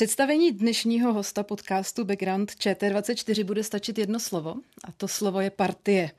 [0.00, 4.54] Představení dnešního hosta podcastu Background ČT24 bude stačit jedno slovo
[4.84, 6.10] a to slovo je partie.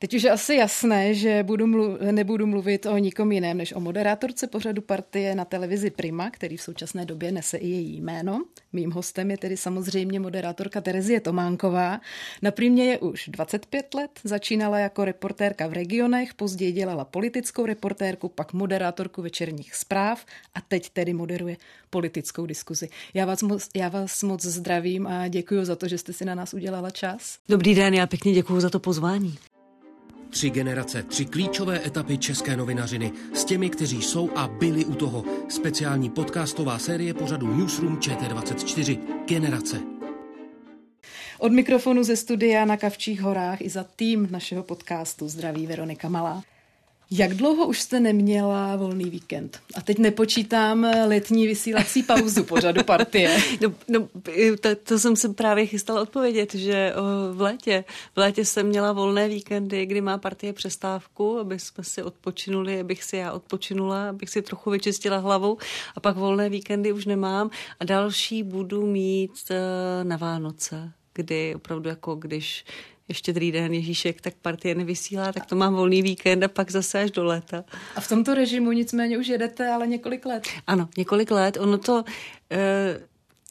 [0.00, 3.80] Teď už je asi jasné, že budu mluv, nebudu mluvit o nikom jiném než o
[3.80, 8.44] moderátorce pořadu partie na televizi Prima, který v současné době nese i její jméno.
[8.72, 12.00] Mým hostem je tedy samozřejmě moderátorka Terezie Tománková.
[12.42, 18.28] Na Primě je už 25 let, začínala jako reportérka v regionech, později dělala politickou reportérku,
[18.28, 21.56] pak moderátorku večerních zpráv a teď tedy moderuje
[21.90, 22.88] politickou diskuzi.
[23.14, 26.34] Já vás, moc, já vás moc zdravím a děkuji za to, že jste si na
[26.34, 27.38] nás udělala čas.
[27.48, 29.38] Dobrý den, já pěkně děkuji za to pozvání.
[30.30, 35.24] Tři generace, tři klíčové etapy české novinařiny s těmi, kteří jsou a byli u toho.
[35.48, 38.98] Speciální podcastová série pořadu Newsroom ČT24.
[39.26, 39.80] Generace.
[41.38, 46.42] Od mikrofonu ze studia na Kavčích horách i za tým našeho podcastu zdraví Veronika Malá.
[47.10, 49.60] Jak dlouho už jste neměla volný víkend?
[49.74, 53.38] A teď nepočítám letní vysílací pauzu pořadu partie.
[53.60, 54.08] No, no
[54.60, 56.92] to, to jsem se právě chystala odpovědět, že
[57.32, 57.84] v létě.
[58.14, 63.04] V létě jsem měla volné víkendy, kdy má partie přestávku, aby jsme si odpočinuli, abych
[63.04, 65.58] si já odpočinula, abych si trochu vyčistila hlavu.
[65.96, 67.50] A pak volné víkendy už nemám.
[67.80, 69.56] A další budu mít uh,
[70.08, 72.64] na Vánoce, kdy opravdu jako když
[73.08, 77.02] ještě druhý den Ježíšek, tak partie nevysílá, tak to mám volný víkend a pak zase
[77.02, 77.64] až do léta.
[77.96, 80.48] A v tomto režimu nicméně už jedete, ale několik let.
[80.66, 81.56] Ano, několik let.
[81.60, 82.04] Ono to...
[82.50, 83.00] E,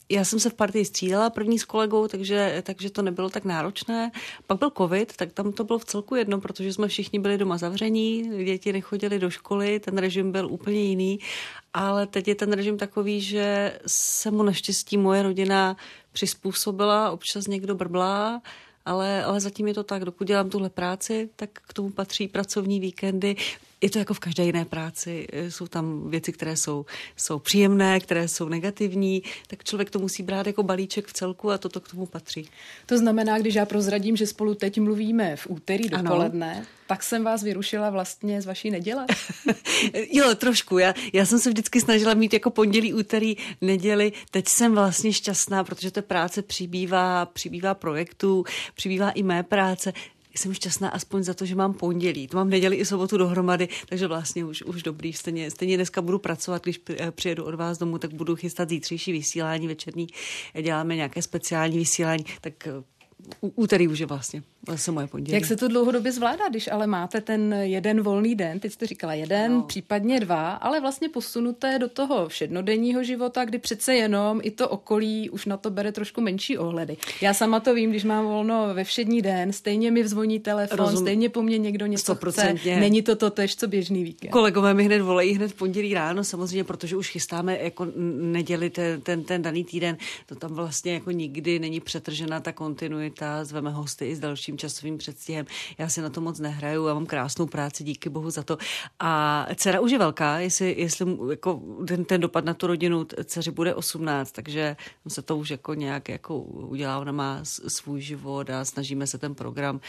[0.09, 4.11] já jsem se v partii střídala první s kolegou, takže, takže to nebylo tak náročné.
[4.47, 7.57] Pak byl covid, tak tam to bylo v celku jedno, protože jsme všichni byli doma
[7.57, 11.19] zavření, děti nechodili do školy, ten režim byl úplně jiný,
[11.73, 15.77] ale teď je ten režim takový, že se mu naštěstí moje rodina
[16.11, 18.41] přizpůsobila, občas někdo brblá,
[18.87, 22.79] ale, ale zatím je to tak, dokud dělám tuhle práci, tak k tomu patří pracovní
[22.79, 23.35] víkendy.
[23.81, 25.27] Je to jako v každé jiné práci.
[25.49, 30.47] Jsou tam věci, které jsou, jsou příjemné, které jsou negativní, tak člověk to musí brát
[30.47, 32.49] jako balíček v celku a toto k tomu patří.
[32.85, 36.65] To znamená, když já prozradím, že spolu teď mluvíme v úterý dopoledne, ano.
[36.87, 39.05] tak jsem vás vyrušila vlastně z vaší neděle.
[40.11, 40.77] jo, trošku.
[40.77, 44.11] Já, já jsem se vždycky snažila mít jako pondělí, úterý, neděli.
[44.31, 48.45] Teď jsem vlastně šťastná, protože to práce přibývá, přibývá projektů,
[48.75, 49.93] přibývá i mé práce
[50.37, 52.27] jsem šťastná aspoň za to, že mám pondělí.
[52.27, 55.13] To mám neděli i sobotu dohromady, takže vlastně už, už dobrý.
[55.13, 59.11] Stejně, stejně dneska budu pracovat, když eh, přijedu od vás domů, tak budu chystat zítřejší
[59.11, 60.07] vysílání večerní.
[60.61, 62.96] Děláme nějaké speciální vysílání, tak eh,
[63.41, 65.33] úterý už je vlastně zase moje pondělí.
[65.33, 69.13] Jak se to dlouhodobě zvládá, když ale máte ten jeden volný den, teď jste říkala
[69.13, 69.61] jeden, no.
[69.61, 75.29] případně dva, ale vlastně posunuté do toho všednodenního života, kdy přece jenom i to okolí
[75.29, 76.97] už na to bere trošku menší ohledy.
[77.21, 81.01] Já sama to vím, když mám volno ve všední den, stejně mi vzvoní telefon, Rozum.
[81.01, 82.57] stejně po mně někdo něco 100%.
[82.57, 82.79] chce.
[82.79, 84.31] Není to to tež, co běžný víkend.
[84.31, 89.01] Kolegové mi hned volají hned v pondělí ráno, samozřejmě, protože už chystáme jako neděli ten,
[89.01, 89.97] ten, ten daný týden.
[90.25, 93.06] To tam vlastně jako nikdy není přetržena ta kontinuita,
[93.43, 95.45] zveme hosty i s dalším časovým předstihem.
[95.77, 98.57] Já si na to moc nehraju, já mám krásnou práci, díky bohu za to.
[98.99, 103.51] A dcera už je velká, jestli, jestli jako ten, ten dopad na tu rodinu, dceři
[103.51, 104.75] bude 18, takže
[105.07, 109.35] se to už jako nějak jako udělá, ona má svůj život a snažíme se ten
[109.35, 109.79] program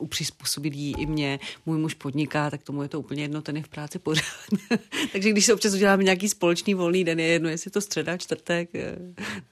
[0.00, 1.40] upřizpůsobit jí i mě.
[1.66, 4.24] Můj muž podniká, tak tomu je to úplně jedno, ten je v práci pořád.
[5.12, 8.70] Takže když se občas uděláme nějaký společný volný den, je jedno, jestli to středa, čtvrtek,
[8.74, 8.96] eh,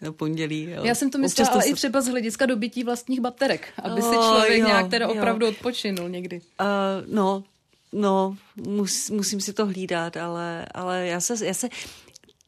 [0.00, 0.69] nebo pondělí.
[0.70, 0.84] Jo.
[0.84, 1.70] Já jsem to myslela, ale to...
[1.70, 5.47] i třeba z hlediska dobytí vlastních baterek, aby oh, si člověk jo, nějak teda opravdu
[5.47, 5.53] jo.
[5.53, 6.41] odpočinul někdy.
[6.60, 7.44] Uh, no,
[7.92, 11.69] No, mus, musím si to hlídat, ale, ale já se, já se,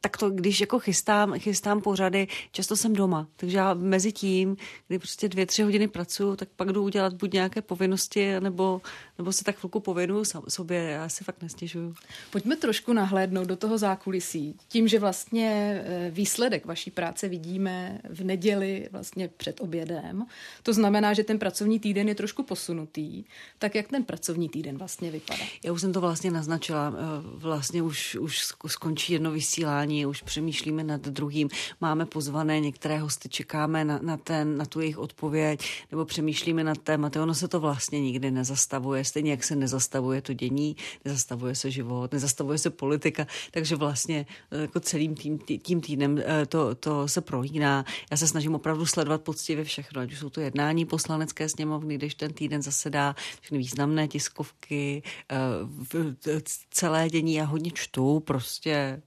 [0.00, 3.26] tak to, když jako chystám, chystám pořady, často jsem doma.
[3.36, 4.56] Takže já mezi tím,
[4.88, 8.82] kdy prostě dvě, tři hodiny pracuju, tak pak jdu udělat buď nějaké povinnosti, nebo,
[9.18, 10.80] nebo se tak chvilku pověnuju sobě.
[10.80, 11.94] Já si fakt nestěžuju.
[12.30, 14.56] Pojďme trošku nahlédnout do toho zákulisí.
[14.68, 20.26] Tím, že vlastně e, výsledek vaší práce vidíme v neděli vlastně před obědem,
[20.62, 23.24] to znamená, že ten pracovní týden je trošku posunutý.
[23.58, 25.44] Tak jak ten pracovní týden vlastně vypadá?
[25.64, 26.94] Já už jsem to vlastně naznačila.
[26.96, 31.48] E, vlastně už, už skončí jedno vysílání vysílání, už přemýšlíme nad druhým,
[31.80, 35.60] máme pozvané některé hosty, čekáme na, na, ten, na tu jejich odpověď,
[35.90, 37.18] nebo přemýšlíme nad tématy.
[37.18, 42.12] Ono se to vlastně nikdy nezastavuje, stejně jak se nezastavuje to dění, nezastavuje se život,
[42.12, 47.20] nezastavuje se politika, takže vlastně eh, jako celým tím, tím týdnem eh, to, to se
[47.20, 47.84] prolíná.
[48.10, 52.14] Já se snažím opravdu sledovat poctivě všechno, ať už jsou to jednání poslanecké sněmovny, když
[52.14, 56.40] ten týden zasedá, všechny významné tiskovky, eh,
[56.70, 59.02] celé dění já hodně čtu, prostě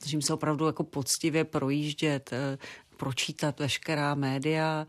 [0.00, 2.30] snažím se opravdu jako poctivě projíždět
[2.96, 4.86] pročítat veškerá média,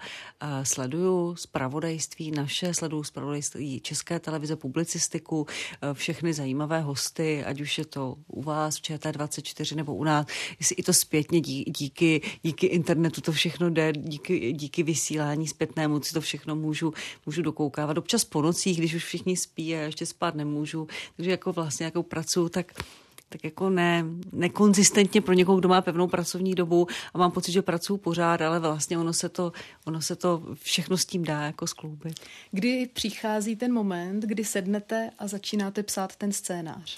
[0.64, 5.48] sleduju zpravodajství naše, sleduju zpravodajství České televize, publicistiku,
[5.82, 10.28] e, všechny zajímavé hosty, ať už je to u vás v ČT24 nebo u nás,
[10.60, 16.14] jestli i to zpětně díky, díky internetu to všechno jde, díky, díky vysílání zpětnému si
[16.14, 16.94] to všechno můžu,
[17.26, 17.98] můžu dokoukávat.
[17.98, 22.04] Občas po nocích, když už všichni spí a ještě spát nemůžu, takže jako vlastně jako
[22.04, 22.74] pracuji, tak
[23.36, 27.62] tak jako ne, nekonzistentně pro někoho, kdo má pevnou pracovní dobu a mám pocit, že
[27.62, 29.52] pracuji pořád, ale vlastně ono se to,
[29.86, 32.20] ono se to všechno s tím dá jako skloubit.
[32.52, 36.98] Kdy přichází ten moment, kdy sednete a začínáte psát ten scénář?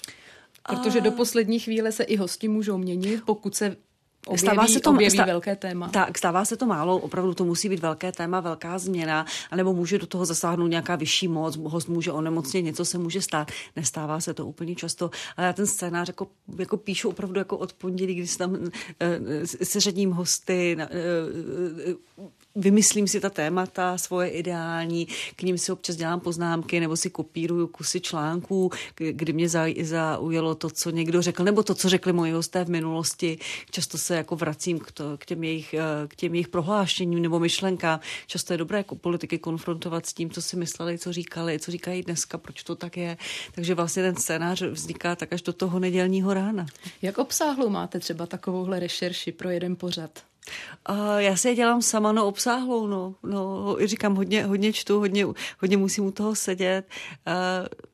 [0.68, 3.76] Protože do poslední chvíle se i hosti můžou měnit, pokud se
[4.26, 5.88] objeví, stává se to, objeví stá, velké téma.
[5.88, 9.98] Tak, stává se to málo, opravdu to musí být velké téma, velká změna, anebo může
[9.98, 13.50] do toho zasáhnout nějaká vyšší moc, host může onemocnit, něco se může stát.
[13.76, 16.26] Nestává se to úplně často, ale já ten scénář jako,
[16.58, 18.58] jako píšu opravdu jako od pondělí, když tam uh,
[19.44, 20.76] se řadím hosty,
[21.86, 21.98] uh,
[22.58, 27.66] vymyslím si ta témata svoje ideální, k ním si občas dělám poznámky nebo si kopíruju
[27.66, 29.48] kusy článků, kdy mě
[29.82, 33.38] zaujalo to, co někdo řekl, nebo to, co řekli moji hosté v minulosti.
[33.70, 37.38] Často se jako vracím k, to, k, těm, jejich, eh, k těm jejich prohlášením nebo
[37.38, 38.00] myšlenkám.
[38.26, 42.02] Často je dobré jako politiky konfrontovat s tím, co si mysleli, co říkali, co říkají
[42.02, 43.16] dneska, proč to tak je.
[43.52, 46.66] Takže vlastně ten scénář vzniká tak až do toho nedělního rána.
[47.02, 50.10] Jak obsáhlou máte třeba takovouhle rešerši pro jeden pořad?
[50.90, 55.26] Uh, já si je dělám sama, no obsáhlou, no, no říkám, hodně, hodně čtu, hodně,
[55.60, 56.86] hodně musím u toho sedět.
[57.26, 57.87] Uh,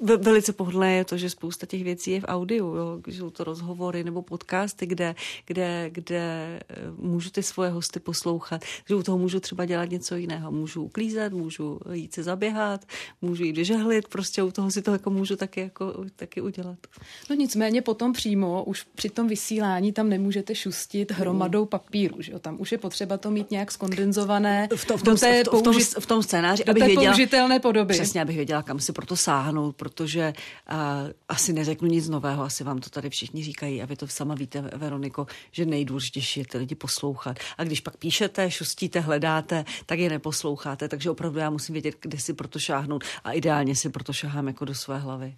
[0.00, 3.00] Velice pohodlné je to, že spousta těch věcí je v audiu, jo?
[3.06, 5.14] jsou to rozhovory nebo podcasty, kde,
[5.46, 10.16] kde, kde eh, můžu ty svoje hosty poslouchat, že u toho můžu třeba dělat něco
[10.16, 10.52] jiného.
[10.52, 12.84] Můžu uklízet, můžu jít se zaběhat,
[13.22, 16.78] můžu jít vyžehlit, prostě u toho si to jako můžu taky, jako, taky udělat.
[17.30, 22.38] No nicméně potom přímo, už při tom vysílání tam nemůžete šustit hromadou papíru, že jo?
[22.38, 25.62] tam už je potřeba to mít nějak skondenzované v, to, v, tom, v, tom, v,
[25.62, 27.94] tom, v tom scénáři, abych věděla, použitelné podoby.
[27.94, 30.32] Přesně, abych věděla, kam si proto sáhnout protože
[30.72, 30.76] uh,
[31.28, 34.60] asi neřeknu nic nového, asi vám to tady všichni říkají a vy to sama víte,
[34.60, 37.38] Veroniko, že nejdůležitější je ty lidi poslouchat.
[37.58, 42.18] A když pak píšete, šustíte, hledáte, tak je neposloucháte, takže opravdu já musím vědět, kde
[42.18, 45.36] si proto šáhnout a ideálně si proto šahám jako do své hlavy.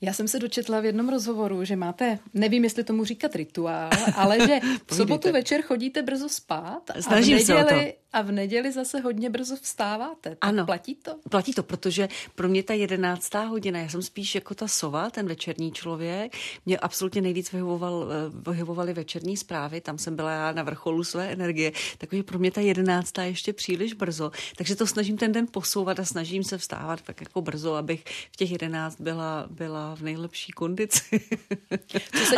[0.00, 4.46] Já jsem se dočetla v jednom rozhovoru, že máte, nevím, jestli tomu říkat rituál, ale
[4.46, 9.00] že v sobotu večer chodíte brzo spát a Snažím v neděli, a v neděli zase
[9.00, 10.30] hodně brzo vstáváte.
[10.30, 11.14] Tak ano, platí to?
[11.30, 15.28] Platí to, protože pro mě ta jedenáctá hodina, já jsem spíš jako ta sova, ten
[15.28, 16.36] večerní člověk.
[16.66, 21.32] Mě absolutně nejvíc vyhovoval, eh, vyhovovaly večerní zprávy, tam jsem byla já na vrcholu své
[21.32, 24.30] energie, takže pro mě ta jedenáctá ještě příliš brzo.
[24.56, 28.36] Takže to snažím ten den posouvat a snažím se vstávat tak jako brzo, abych v
[28.36, 31.20] těch jedenáct byla, byla v nejlepší kondici.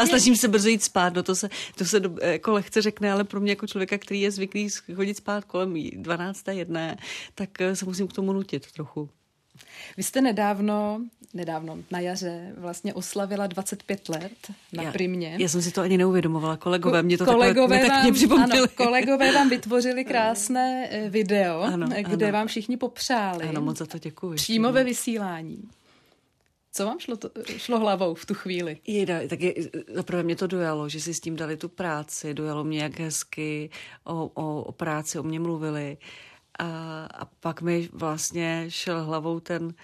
[0.01, 3.13] a snažím se brzo jít spát, no to se, to se do, jako lehce řekne,
[3.13, 6.49] ale pro mě jako člověka, který je zvyklý chodit spát kolem 12.
[6.49, 6.97] jedné,
[7.35, 9.09] tak eh, se musím k tomu nutit trochu.
[9.97, 11.01] Vy jste nedávno,
[11.35, 14.33] nedávno na jaře vlastně oslavila 25 let
[14.73, 15.37] na já, Primě.
[15.39, 18.59] Já jsem si to ani neuvědomovala, kolegové mě to kolegové takhle, vám, připomněli.
[18.59, 22.39] Ano, kolegové vám vytvořili krásné eh, video, ano, kde ano.
[22.39, 23.49] vám všichni popřáli.
[23.49, 24.35] Ano, moc za to děkuji.
[24.35, 25.59] Přímo ve vysílání.
[26.79, 28.81] Co vám šlo, to, šlo hlavou v tu chvíli?
[28.87, 29.55] Jeda, tak je,
[29.95, 33.71] zaprvé mě to dojalo, že si s tím dali tu práci, dojalo mě, jak hezky
[34.05, 35.97] o, o, o práci o mě mluvili.
[36.59, 36.67] A,
[37.05, 39.75] a pak mi vlastně šel hlavou ten,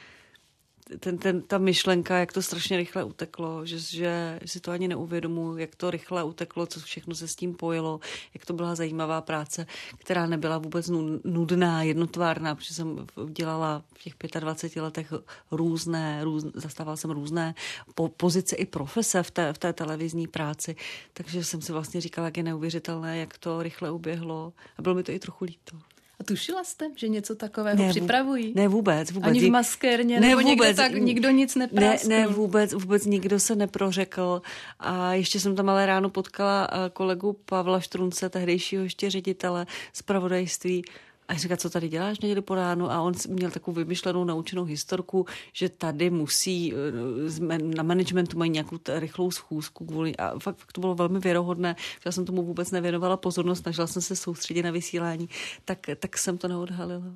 [1.01, 5.57] ten, ten, ta myšlenka, jak to strašně rychle uteklo, že, že si to ani neuvědomuji,
[5.57, 8.01] jak to rychle uteklo, co všechno se s tím pojilo,
[8.35, 9.67] jak to byla zajímavá práce,
[9.99, 10.91] která nebyla vůbec
[11.25, 15.13] nudná, jednotvárná, protože jsem dělala v těch 25 letech
[15.51, 17.55] různé, různé zastávala jsem různé
[17.95, 20.77] po, pozice i profese v té, v té televizní práci,
[21.13, 25.03] takže jsem si vlastně říkala, jak je neuvěřitelné, jak to rychle uběhlo a bylo mi
[25.03, 25.94] to i trochu líto.
[26.21, 28.53] A tušila jste, že něco takového ne, připravují?
[28.57, 29.29] Ne, vůbec, vůbec.
[29.29, 32.09] Ani v maskérně, ne, nebo vůbec, někde tak nikdo nic nepráskl?
[32.09, 34.43] Ne, ne, vůbec, vůbec nikdo se neprořekl.
[34.79, 40.85] A ještě jsem tam ale ráno potkala eh, kolegu Pavla Štrunce, tehdejšího ještě ředitele zpravodajství,
[41.29, 42.91] A říká, co tady děláš neděli po ránu?
[42.91, 48.79] A on měl takovou vymyšlenou naučenou historku, že tady musí, eh, na managementu mají nějakou
[48.89, 52.71] rychlou schůzku kvůli, a fakt, fakt to bylo velmi věrohodné, že já jsem tomu vůbec
[52.71, 55.29] nevěnovala pozornost, snažila jsem se soustředit na vysílání,
[55.65, 57.15] tak, tak jsem to neodhalila.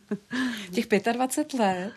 [0.70, 1.94] Těch 25 let,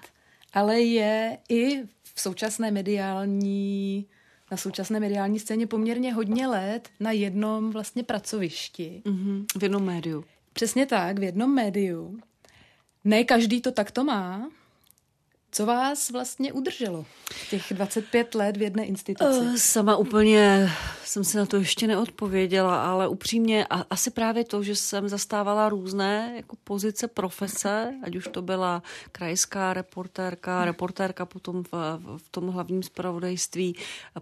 [0.53, 1.83] ale je i
[2.13, 4.05] v současné mediální
[4.51, 9.01] na současné mediální scéně poměrně hodně let na jednom vlastně pracovišti.
[9.05, 10.23] Mm-hmm, v jednom médiu.
[10.55, 12.19] Přesně tak, v jednom médiu.
[13.03, 14.51] Ne každý to takto má.
[15.55, 17.05] Co vás vlastně udrželo
[17.49, 19.39] těch 25 let v jedné instituci?
[19.39, 20.71] Uh, sama úplně
[21.05, 25.69] jsem si na to ještě neodpověděla, ale upřímně a, asi právě to, že jsem zastávala
[25.69, 31.71] různé jako pozice profese, ať už to byla krajská reportérka, reportérka potom v,
[32.17, 33.75] v tom hlavním zpravodajství,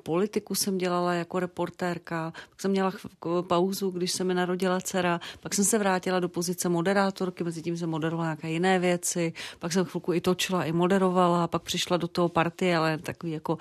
[0.03, 2.93] politiku jsem dělala jako reportérka, pak jsem měla
[3.41, 7.77] pauzu, když se mi narodila dcera, pak jsem se vrátila do pozice moderátorky, mezi tím
[7.77, 12.07] jsem moderovala nějaké jiné věci, pak jsem chvilku i točila, i moderovala, pak přišla do
[12.07, 13.59] toho partie, ale takový jako uh,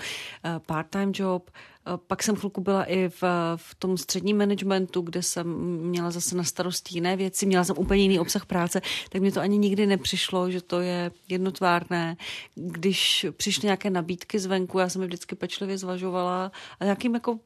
[0.66, 1.50] part-time job.
[1.86, 3.22] Uh, pak jsem chvilku byla i v,
[3.56, 5.46] v tom středním managementu, kde jsem
[5.78, 9.40] měla zase na starosti jiné věci, měla jsem úplně jiný obsah práce, tak mě to
[9.40, 12.16] ani nikdy nepřišlo, že to je jednotvárné.
[12.54, 17.38] Když přišly nějaké nabídky zvenku, já jsem je vždycky pečlivě zvažovala a nějakým jako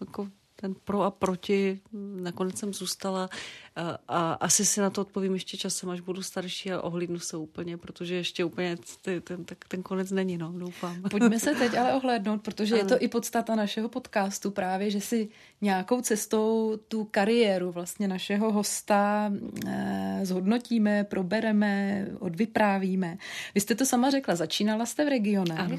[0.00, 0.28] jako
[0.60, 1.80] ten pro a proti,
[2.16, 3.28] nakonec jsem zůstala
[3.76, 7.36] a, a asi si na to odpovím ještě časem, až budu starší a ohlídnu se
[7.36, 11.02] úplně, protože ještě úplně ten, ten, ten konec není, no, doufám.
[11.10, 15.28] Pojďme se teď ale ohlédnout, protože je to i podstata našeho podcastu právě, že si
[15.60, 19.32] nějakou cestou tu kariéru vlastně našeho hosta
[19.66, 23.18] eh, zhodnotíme, probereme, odvyprávíme.
[23.54, 25.58] Vy jste to sama řekla, začínala jste v regionech.
[25.58, 25.78] Ano.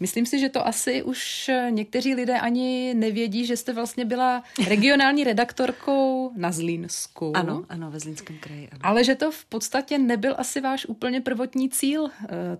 [0.00, 5.24] Myslím si, že to asi už někteří lidé ani nevědí, že jste vlastně byla regionální
[5.24, 7.32] redaktorkou na Zlínsku.
[7.38, 8.68] Ano, ano, ve Zlínském kraji.
[8.72, 8.80] Ano.
[8.82, 12.10] Ale že to v podstatě nebyl asi váš úplně prvotní cíl uh,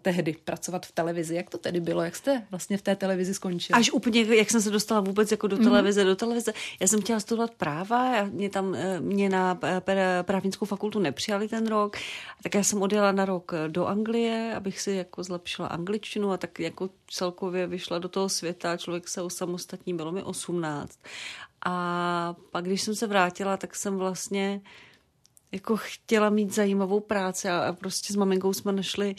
[0.02, 1.34] tehdy pracovat v televizi.
[1.34, 2.02] Jak to tedy bylo?
[2.02, 3.78] Jak jste vlastně v té televizi skončila?
[3.78, 5.64] Až úplně, jak jsem se dostala vůbec jako do mhm.
[5.64, 6.06] televize, mm-hmm.
[6.06, 6.52] do televize.
[6.80, 11.66] Já jsem chtěla studovat práva, mě tam, eh, mě na eh, právnickou fakultu nepřijali ten
[11.66, 11.96] rok,
[12.42, 16.60] tak já jsem odjela na rok do Anglie, abych si jako zlepšila angličtinu a tak
[16.60, 20.98] jako celkově vyšla do toho světa, člověk se osamostatní, bylo mi 18.
[21.66, 24.60] A pak, když jsem se vrátila, tak jsem vlastně
[25.52, 29.14] jako chtěla mít zajímavou práci a, prostě s maminkou jsme našli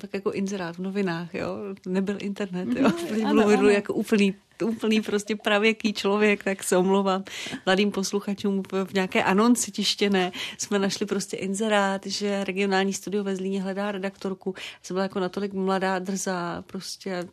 [0.00, 1.56] tak jako inzerát v novinách, jo.
[1.86, 2.90] Nebyl internet, jo.
[3.10, 4.34] Mm, mluvil jako úplný
[4.64, 7.24] úplný prostě pravěký člověk, tak se omlouvám
[7.66, 10.32] mladým posluchačům v nějaké anonci tištěné.
[10.58, 14.54] Jsme našli prostě inzerát, že regionální studio ve Zlíně hledá redaktorku.
[14.82, 17.28] Jsem byla jako natolik mladá, drzá, prostě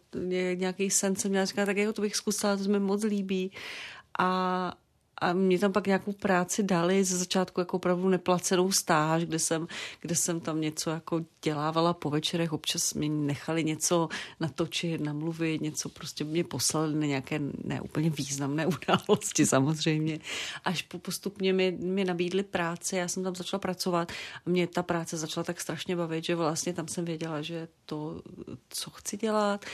[0.55, 3.51] nějaký sen jsem měla říkat, tak jako to bych zkusila, to se mi moc líbí.
[4.19, 4.73] A,
[5.21, 9.67] a mě tam pak nějakou práci dali ze začátku jako opravdu neplacenou stáž, kde jsem,
[10.01, 14.09] kde jsem tam něco jako dělávala po večerech, občas mě nechali něco
[14.39, 18.67] natočit, namluvit, něco prostě mě poslali na nějaké neúplně významné
[19.07, 20.19] události samozřejmě.
[20.65, 24.11] Až po postupně mi, mi nabídli práci, já jsem tam začala pracovat
[24.45, 28.21] a mě ta práce začala tak strašně bavit, že vlastně tam jsem věděla, že to,
[28.69, 29.65] co chci dělat.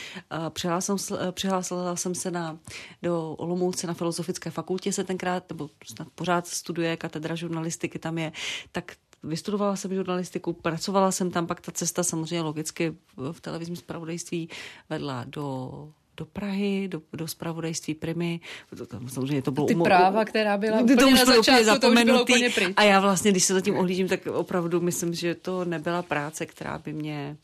[0.50, 2.60] Přihlásila jsem, přihlásila jsem se na,
[3.02, 8.18] do Olomouce na Filozofické fakultě se tenkrát pořád, nebo snad pořád studuje, katedra žurnalistiky tam
[8.18, 8.32] je,
[8.72, 12.96] tak vystudovala jsem žurnalistiku, pracovala jsem tam, pak ta cesta samozřejmě logicky
[13.32, 14.50] v televizním zpravodajství
[14.90, 18.40] vedla do do Prahy, do, do spravodajství Primy.
[18.78, 19.68] To, samozřejmě to bylo...
[19.68, 21.80] Ty umo- práva, která byla úplně to už na začátku, zapomenutý.
[21.82, 22.74] to už bylo úplně pryč.
[22.76, 26.78] A já vlastně, když se zatím ohlížím, tak opravdu myslím, že to nebyla práce, která
[26.78, 27.38] by mě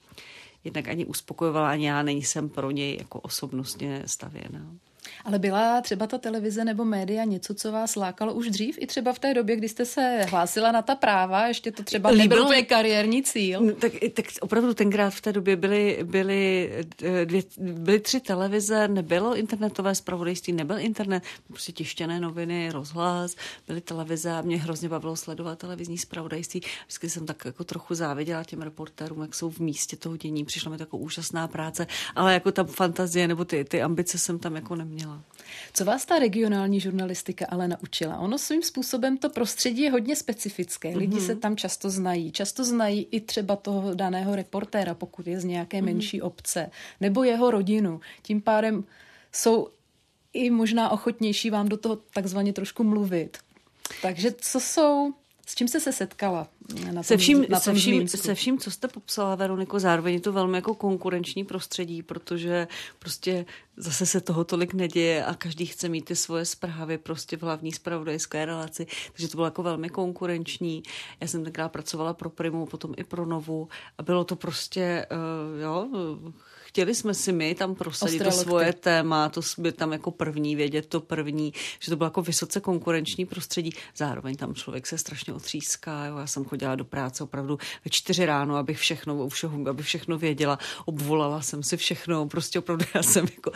[0.63, 4.61] jednak ani uspokojovala, ani já nejsem pro něj jako osobnostně stavěna.
[5.25, 9.13] Ale byla třeba ta televize nebo média něco, co vás lákalo už dřív, i třeba
[9.13, 12.63] v té době, kdy jste se hlásila na ta práva, ještě to třeba nebyl tvůj
[12.63, 13.61] kariérní cíl?
[13.61, 16.71] No, tak, tak opravdu tenkrát v té době byly, byly,
[17.03, 23.35] eh, dvě, byly tři televize, nebylo internetové zpravodajství, nebyl internet, prostě tištěné noviny, rozhlas,
[23.67, 26.61] byly televize a mě hrozně bavilo sledovat televizní zpravodajství.
[26.85, 30.45] Vždycky jsem tak jako trochu záviděla těm reportérům, jak jsou v místě toho dění.
[30.45, 34.55] Přišla mi jako úžasná práce, ale jako ta fantazie nebo ty, ty ambice jsem tam
[34.55, 35.23] jako neměla neměla.
[35.73, 38.17] Co vás ta regionální žurnalistika ale naučila?
[38.17, 40.97] Ono svým způsobem to prostředí je hodně specifické.
[40.97, 41.25] Lidi mm-hmm.
[41.25, 42.31] se tam často znají.
[42.31, 45.85] Často znají i třeba toho daného reportéra, pokud je z nějaké mm-hmm.
[45.85, 48.01] menší obce, nebo jeho rodinu.
[48.21, 48.83] Tím pádem
[49.31, 49.67] jsou
[50.33, 53.37] i možná ochotnější vám do toho takzvaně trošku mluvit.
[54.01, 55.13] Takže co jsou
[55.49, 56.47] S čím jste se setkala?
[56.85, 60.19] Na tom, se, vším, na se, vším, se vším, co jste popsala, Veroniko, zároveň je
[60.19, 62.67] to velmi jako konkurenční prostředí, protože
[62.99, 63.45] prostě
[63.77, 67.71] zase se toho tolik neděje a každý chce mít ty svoje zprávy prostě v hlavní
[67.71, 70.83] spravodajské relaci, takže to bylo jako velmi konkurenční.
[71.21, 75.61] Já jsem tenkrát pracovala pro Primu, potom i pro Novu a bylo to prostě, uh,
[75.61, 75.87] jo,
[76.79, 80.85] chtěli jsme si my tam prosadit to svoje téma, to být tam jako první, vědět
[80.85, 83.71] to první, že to bylo jako vysoce konkurenční prostředí.
[83.95, 86.05] Zároveň tam člověk se strašně otříská.
[86.05, 86.17] Jo.
[86.17, 90.59] Já jsem chodila do práce opravdu ve čtyři ráno, abych všechno, všeho, aby všechno věděla.
[90.85, 92.27] Obvolala jsem si všechno.
[92.27, 93.51] Prostě opravdu já jsem jako,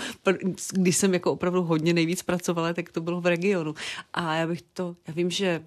[0.72, 3.74] když jsem jako opravdu hodně nejvíc pracovala, tak to bylo v regionu.
[4.14, 5.64] A já bych to, já vím, že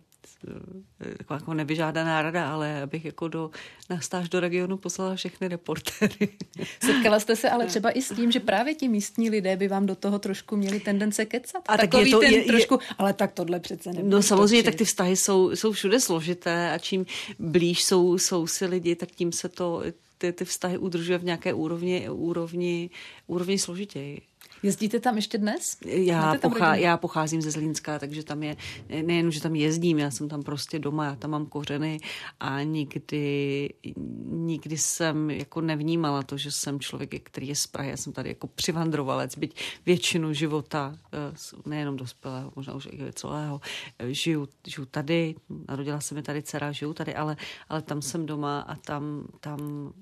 [1.18, 3.50] jako, jako nevyžádaná rada, ale abych jako do,
[3.90, 6.28] na stáž do regionu poslala všechny reportéry.
[6.84, 9.86] Setkala jste se ale třeba i s tím, že právě ti místní lidé by vám
[9.86, 11.62] do toho trošku měli tendence kecat?
[11.68, 14.16] A tak je to, ten je, trošku, ale tak tohle přece nebude.
[14.16, 17.06] No samozřejmě, tak ty vztahy jsou, jsou všude složité a čím
[17.38, 19.82] blíž jsou, jsou si lidi, tak tím se to
[20.18, 22.90] ty, ty vztahy udržuje v nějaké úrovni, úrovni,
[23.26, 24.22] úrovni složitěji.
[24.66, 25.76] Jezdíte tam ještě dnes?
[25.84, 28.56] Já, pochá, já pocházím ze Zlínska, takže tam je,
[29.02, 32.00] nejen, že tam jezdím, já jsem tam prostě doma, já tam mám kořeny
[32.40, 33.68] a nikdy,
[34.26, 38.28] nikdy jsem jako nevnímala to, že jsem člověk, který je z Prahy, já jsem tady
[38.28, 41.34] jako přivandrovalec, byť většinu života, eh,
[41.66, 43.60] nejenom dospělého, možná už i celého,
[43.98, 45.34] eh, žiju, žiju tady,
[45.68, 47.36] narodila se mi tady dcera, žiju tady, ale,
[47.68, 49.92] ale tam jsem doma a tam, tam,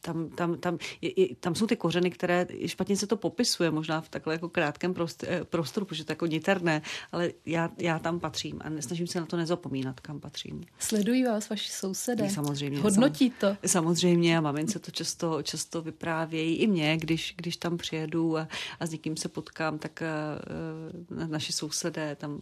[0.00, 3.87] tam, tam, tam, je, je, tam jsou ty kořeny, které špatně se to popisuje, možná
[4.00, 4.94] v takhle jako krátkém
[5.26, 9.20] eh, prostoru, protože to je jako niterné, ale já, já tam patřím a snažím se
[9.20, 10.64] na to nezapomínat, kam patřím.
[10.78, 12.30] Sledují vás vaši sousedé?
[12.30, 12.80] Samozřejmě.
[12.80, 13.56] Hodnotí to?
[13.66, 18.48] Samozřejmě a mamince to často, často vyprávějí i mě, když, když tam přijedu a,
[18.80, 20.02] a s někým se potkám, tak
[21.10, 22.40] uh, naši sousedé tam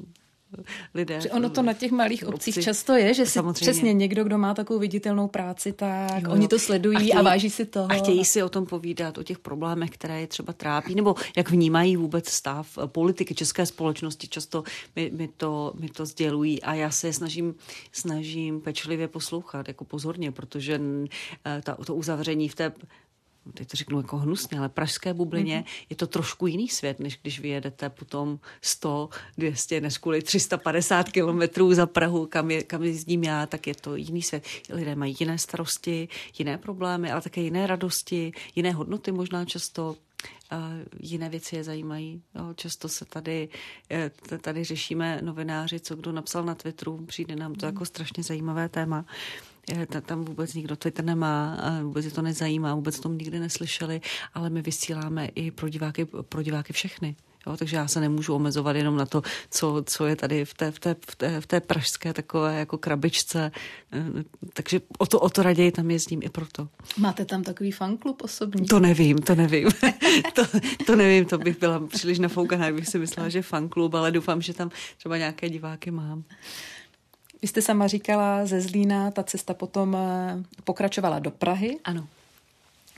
[0.94, 1.20] lidé.
[1.20, 3.60] Že ono to na těch malých obcích často je, že si Samozřejmě.
[3.60, 6.30] přesně někdo, kdo má takovou viditelnou práci, tak jo.
[6.30, 7.92] oni to sledují a, chtějí, a váží si toho.
[7.92, 11.50] A chtějí si o tom povídat, o těch problémech, které je třeba trápí, nebo jak
[11.50, 14.28] vnímají vůbec stav politiky české společnosti.
[14.28, 14.64] Často
[14.96, 17.54] mi, mi, to, mi to sdělují a já se snažím,
[17.92, 20.80] snažím pečlivě poslouchat, jako pozorně, protože
[21.44, 22.72] eh, ta, to uzavření v té
[23.54, 25.86] teď to řeknu jako hnusně, ale pražské bublině mm-hmm.
[25.90, 31.74] je to trošku jiný svět, než když vyjedete potom 100, 200, než kvůli 350 kilometrů
[31.74, 34.44] za Prahu, kam, je, kam jezdím já, tak je to jiný svět.
[34.70, 39.96] Lidé mají jiné starosti, jiné problémy, ale také jiné radosti, jiné hodnoty možná často.
[40.50, 42.22] A jiné věci je zajímají.
[42.34, 43.48] Jo, často se tady,
[43.90, 44.10] eh,
[44.40, 47.73] tady řešíme novináři, co kdo napsal na Twitteru, přijde nám to mm.
[47.73, 49.04] jako strašně zajímavé téma
[50.06, 54.00] tam vůbec nikdo Twitter nemá, vůbec je to nezajímá, vůbec tom nikdy neslyšeli,
[54.34, 57.16] ale my vysíláme i pro diváky, pro diváky všechny.
[57.46, 60.70] Jo, takže já se nemůžu omezovat jenom na to, co, co je tady v té,
[60.70, 63.50] v, té, v, té, v té pražské takové jako krabičce.
[64.52, 66.68] Takže o to, o to raději tam jezdím i proto.
[66.98, 68.66] Máte tam takový fanklub osobní?
[68.66, 69.68] To nevím, to nevím.
[70.34, 70.42] to,
[70.86, 74.54] to nevím, to bych byla příliš nafoukaná, bych si myslela, že fanklub, ale doufám, že
[74.54, 76.24] tam třeba nějaké diváky mám.
[77.42, 81.78] Vy jste sama říkala ze Zlína, ta cesta potom eh, pokračovala do Prahy.
[81.84, 82.08] Ano.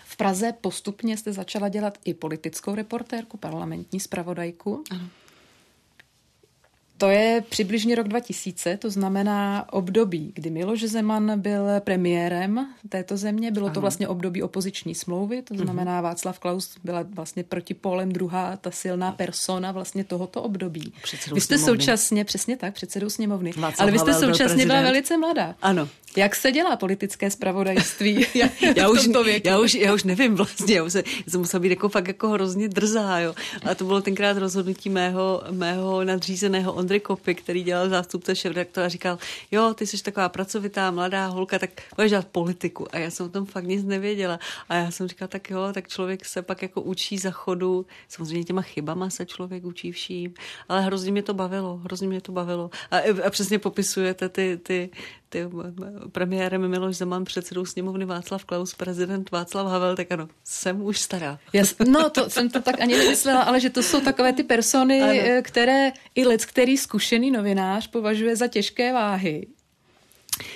[0.05, 4.85] V Praze postupně jste začala dělat i politickou reportérku, parlamentní zpravodajku.
[4.91, 5.09] Ano.
[6.99, 13.51] To je přibližně rok 2000, to znamená období, kdy Miloš Zeman byl premiérem této země.
[13.51, 13.75] Bylo ano.
[13.75, 15.63] to vlastně období opoziční smlouvy, to mhm.
[15.63, 16.01] znamená.
[16.01, 20.93] Václav Klaus byla vlastně proti Polem druhá ta silná persona vlastně tohoto období.
[21.03, 21.83] Předsedou vy jste sněmovny.
[21.83, 25.55] současně, přesně tak, předsedou sněmovny, Václav ale vy jste Havel současně byla velice mladá.
[25.63, 25.89] Ano.
[26.19, 28.27] Jak se dělá politické spravodajství?
[28.35, 29.09] já, já, už,
[29.45, 32.09] já, už, já už nevím vlastně, já už se, já jsem musela být jako fakt
[32.09, 33.35] jako hrozně drzá, jo.
[33.71, 38.89] A to bylo tenkrát rozhodnutí mého, mého nadřízeného Ondry Kopy, který dělal zástupce šéf a
[38.89, 39.19] říkal,
[39.51, 42.87] jo, ty jsi taková pracovitá, mladá holka, tak budeš dělat politiku.
[42.91, 44.39] A já jsem o tom fakt nic nevěděla.
[44.69, 47.87] A já jsem říkala, tak jo, tak člověk se pak jako učí za chodu.
[48.09, 50.35] Samozřejmě těma chybama se člověk učí vším,
[50.69, 52.71] ale hrozně mě to bavilo, hrozně mě to bavilo.
[52.91, 54.91] A, a přesně popisujete ty, ty,
[55.29, 55.47] ty
[56.13, 61.39] premiérem Miloš Zeman, předsedou sněmovny Václav Klaus, prezident Václav Havel, tak ano, jsem už stará.
[61.53, 65.03] Jas, no, to jsem to tak ani nemyslela, ale že to jsou takové ty persony,
[65.03, 65.13] ano.
[65.15, 69.47] Eh, které i lec, který zkušený novinář považuje za těžké váhy.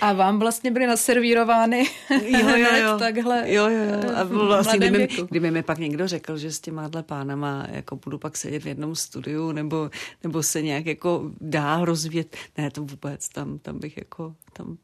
[0.00, 2.98] A vám vlastně byly naservírovány jo, jo, jo.
[2.98, 4.12] takhle jo, jo, jo.
[4.16, 8.36] A vlastně, kdyby, kdyby mi pak někdo řekl, že s těma pánama jako budu pak
[8.36, 9.90] sedět v jednom studiu nebo,
[10.22, 14.76] nebo se nějak jako dá rozvíjet, ne, to vůbec, tam, tam bych jako, tam,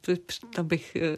[0.54, 1.16] tam bych, eh,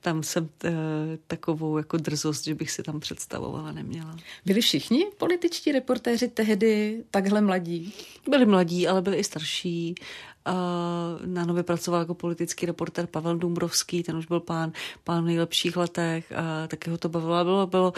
[0.00, 4.16] tam jsem t, eh, takovou jako drzost, že bych si tam představovala neměla.
[4.46, 7.94] Byli všichni političtí reportéři tehdy takhle mladí?
[8.28, 9.94] Byli mladí, ale byli i starší
[11.26, 14.72] na nově pracoval jako politický reporter Pavel Dumbrovský, ten už byl pán,
[15.04, 17.44] pán v nejlepších letech, a taky ho to bavilo.
[17.44, 17.92] Bylo, bylo,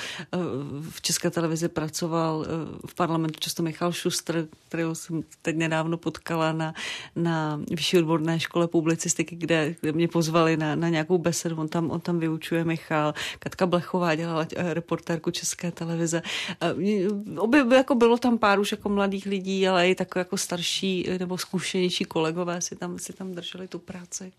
[0.90, 2.46] v České televizi pracoval
[2.86, 6.74] v parlamentu často Michal Šustr, kterého jsem teď nedávno potkala na,
[7.16, 11.56] na vyšší odborné škole publicistiky, kde, kde mě pozvali na, na nějakou besedu.
[11.56, 13.14] On tam, on tam vyučuje Michal.
[13.38, 16.22] Katka Blechová dělala reportérku České televize.
[17.38, 21.38] Obě, jako bylo tam pár už jako mladých lidí, ale i tak jako starší nebo
[21.38, 24.32] zkušenější kolegové si tam, si tam drželi tu práci.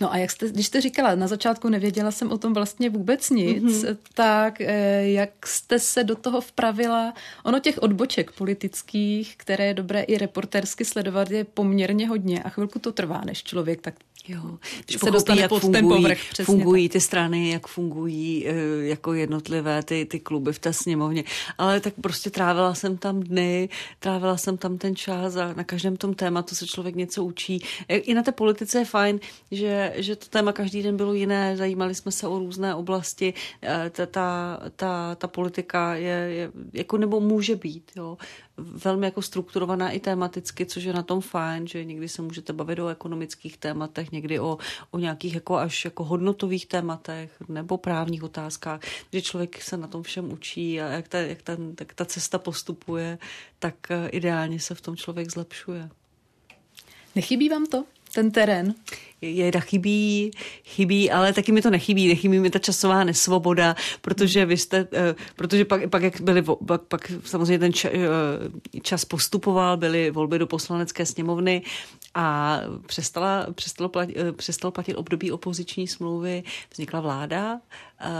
[0.00, 3.30] No a jak jste, když jste říkala, na začátku nevěděla jsem o tom vlastně vůbec
[3.30, 3.96] nic, mm-hmm.
[4.14, 7.14] tak eh, jak jste se do toho vpravila?
[7.44, 12.78] Ono těch odboček politických, které je dobré i reportérsky sledovat, je poměrně hodně a chvilku
[12.78, 13.94] to trvá, než člověk tak
[14.28, 16.18] Jo, když se dostane jak pod fungují, ten povrch.
[16.44, 16.92] Fungují tak.
[16.92, 18.54] ty strany, jak fungují eh,
[18.86, 21.24] jako jednotlivé ty, ty kluby v té sněmovně.
[21.58, 25.96] Ale tak prostě trávila jsem tam dny, trávila jsem tam ten čas a na každém
[25.96, 27.60] tom tématu se člověk něco učí.
[27.88, 29.20] I na té politice je fajn,
[29.50, 33.34] že, že to téma každý den bylo jiné, zajímali jsme se o různé oblasti.
[33.62, 38.16] Eh, ta, ta, ta, ta politika je, je, jako nebo může být, jo
[38.58, 42.78] velmi jako strukturovaná i tematicky, což je na tom fajn, že někdy se můžete bavit
[42.78, 44.58] o ekonomických tématech, někdy o,
[44.90, 48.80] o nějakých jako až jako hodnotových tématech nebo právních otázkách,
[49.12, 52.38] že člověk se na tom všem učí a jak ta, jak ta, jak ta cesta
[52.38, 53.18] postupuje,
[53.58, 55.90] tak eh, ideálně se v tom člověk zlepšuje.
[57.16, 57.84] Nechybí vám to?
[58.16, 58.74] ten terén?
[59.20, 60.30] Jeda chybí,
[60.64, 65.14] chybí, ale taky mi to nechybí, nechybí mi ta časová nesvoboda, protože vy jste, eh,
[65.36, 70.46] protože pak, pak jak byly, pak, pak samozřejmě ten eh, čas postupoval, byly volby do
[70.46, 71.62] poslanecké sněmovny
[72.14, 77.60] a přestala, přestalo platit, eh, přestalo platit období opoziční smlouvy, vznikla vláda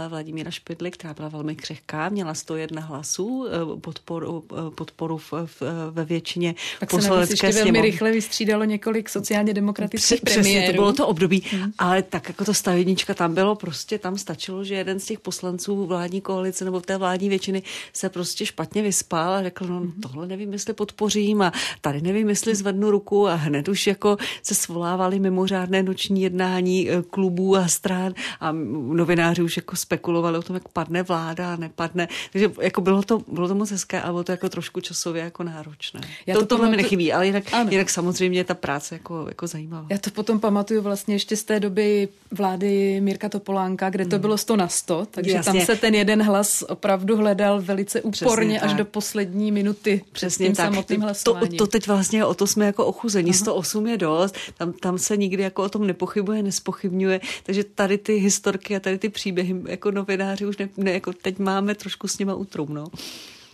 [0.09, 3.47] Vladimíra Špidly, která byla velmi křehká, měla 101 hlasů,
[3.81, 5.61] podporu, podporu v, v,
[5.91, 10.43] ve většině tak poslanecké se velmi rychle vystřídalo několik sociálně demokratických premiérů.
[10.43, 11.71] Přesně, to bylo to období, hmm.
[11.77, 15.85] ale tak jako to stavebnička tam bylo prostě, tam stačilo, že jeden z těch poslanců
[15.85, 17.63] vládní koalice nebo té vládní většiny
[17.93, 19.91] se prostě špatně vyspal a řekl, no hmm.
[20.01, 24.55] tohle nevím, jestli podpořím a tady nevím, jestli zvednu ruku a hned už jako se
[24.55, 28.51] svolávali mimořádné noční jednání eh, klubů a stran a
[28.91, 32.07] novináři už jako spekulovali o tom, jak padne vláda a nepadne.
[32.31, 35.43] Takže jako bylo to, bylo to moc hezké, ale bylo to jako trošku časově jako
[35.43, 36.01] náročné.
[36.25, 39.87] Já to, to tohle mi nechybí, ale jinak, jinak samozřejmě ta práce jako, jako zajímavá.
[39.89, 44.21] Já to potom pamatuju vlastně ještě z té doby vlády Mirka Topolánka, kde to hmm.
[44.21, 45.53] bylo 100 na 100, takže Jasně.
[45.53, 50.65] tam se ten jeden hlas opravdu hledal velice úporně až do poslední minuty Přesně tak.
[50.65, 51.51] samotným hlasováním.
[51.51, 53.29] To, to teď vlastně o to jsme jako ochuzení.
[53.29, 53.39] Aha.
[53.39, 58.13] 108 je dost, tam, tam se nikdy jako o tom nepochybuje, nespochybňuje, takže tady ty
[58.13, 62.19] historky a tady ty příběhy jako novináři už ne, ne jako teď máme trošku s
[62.19, 62.87] nima utrum, no.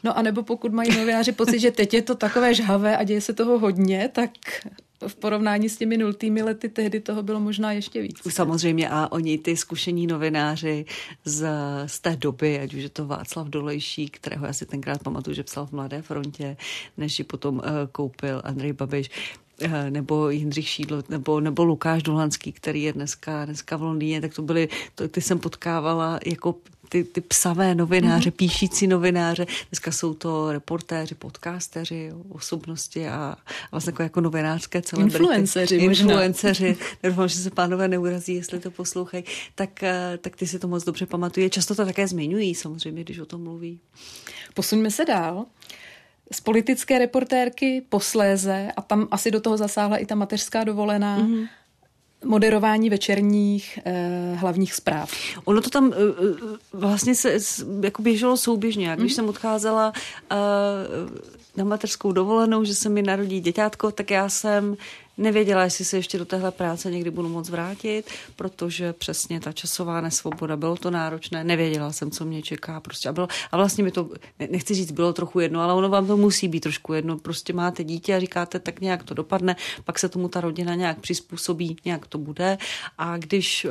[0.04, 3.22] No a nebo pokud mají novináři pocit, že teď je to takové žhavé a děje
[3.22, 4.32] se toho hodně, tak
[5.08, 8.22] v porovnání s těmi nultými lety tehdy toho bylo možná ještě víc.
[8.30, 10.86] Samozřejmě a oni ty zkušení novináři
[11.26, 11.50] z,
[11.86, 15.44] z té doby, ať už je to Václav Dolejší, kterého já si tenkrát pamatuju, že
[15.44, 16.58] psal v Mladé frontě,
[16.98, 19.10] než ji potom uh, koupil Andrej Babiš,
[19.90, 24.42] nebo Jindřich Šídlo, nebo, nebo Lukáš Dulanský, který je dneska, dneska v Londýně, tak to
[24.42, 26.56] byly, to, ty jsem potkávala jako
[26.94, 28.34] ty, ty psavé novináře, mm-hmm.
[28.34, 29.46] píšící novináře.
[29.70, 33.38] Dneska jsou to reportéři, podcasteři, osobnosti a, a
[33.72, 35.18] vlastně jako, jako novinářské celebrity.
[35.18, 36.78] Influenceři Influenceři.
[37.04, 39.24] Doufám, že se pánové neurazí, jestli to poslouchají.
[39.56, 41.50] Tak, eh, tak ty si to moc dobře pamatuje.
[41.50, 43.80] Často to také zmiňují, samozřejmě, když o tom mluví.
[44.54, 45.46] Posuňme se dál
[46.34, 51.48] z politické reportérky posléze, a tam asi do toho zasáhla i ta mateřská dovolená, mm-hmm
[52.26, 55.12] moderování večerních eh, hlavních zpráv.
[55.46, 55.98] Ono to tam eh,
[56.74, 57.38] vlastně se
[57.84, 58.96] jako běželo souběžně.
[58.96, 59.16] Když mm.
[59.16, 59.94] jsem odcházela
[60.32, 60.36] eh,
[61.58, 64.78] na mateřskou dovolenou, že se mi narodí děťátko, tak já jsem
[65.18, 70.02] Nevěděla, jestli se ještě do téhle práce někdy budu moc vrátit, protože přesně ta časová
[70.02, 72.80] nesvoboda, bylo to náročné, nevěděla jsem, co mě čeká.
[72.80, 74.10] Prostě a, bylo, a vlastně mi to,
[74.50, 77.18] nechci říct, bylo trochu jedno, ale ono vám to musí být trošku jedno.
[77.18, 81.00] Prostě máte dítě a říkáte, tak nějak to dopadne, pak se tomu ta rodina nějak
[81.00, 82.58] přizpůsobí, nějak to bude.
[82.98, 83.70] A když eh,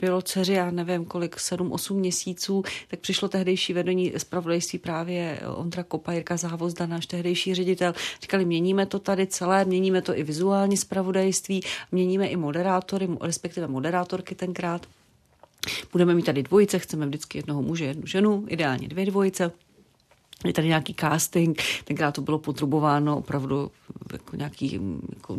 [0.00, 5.82] bylo dceři, já nevím kolik, sedm, osm měsíců, tak přišlo tehdejší vedení zpravodajství právě Ondra
[5.82, 7.94] Kopa, Jirka Závozda, náš tehdejší ředitel.
[8.22, 11.60] Říkali, měníme to tady celé, měníme to i vizuální zpravodajství,
[11.92, 14.86] měníme i moderátory, respektive moderátorky tenkrát.
[15.92, 19.52] Budeme mít tady dvojice, chceme vždycky jednoho muže, jednu ženu, ideálně dvě dvojice
[20.44, 23.70] je tady nějaký casting, tenkrát to bylo potrubováno opravdu
[24.12, 24.80] jako nějaký
[25.14, 25.38] jako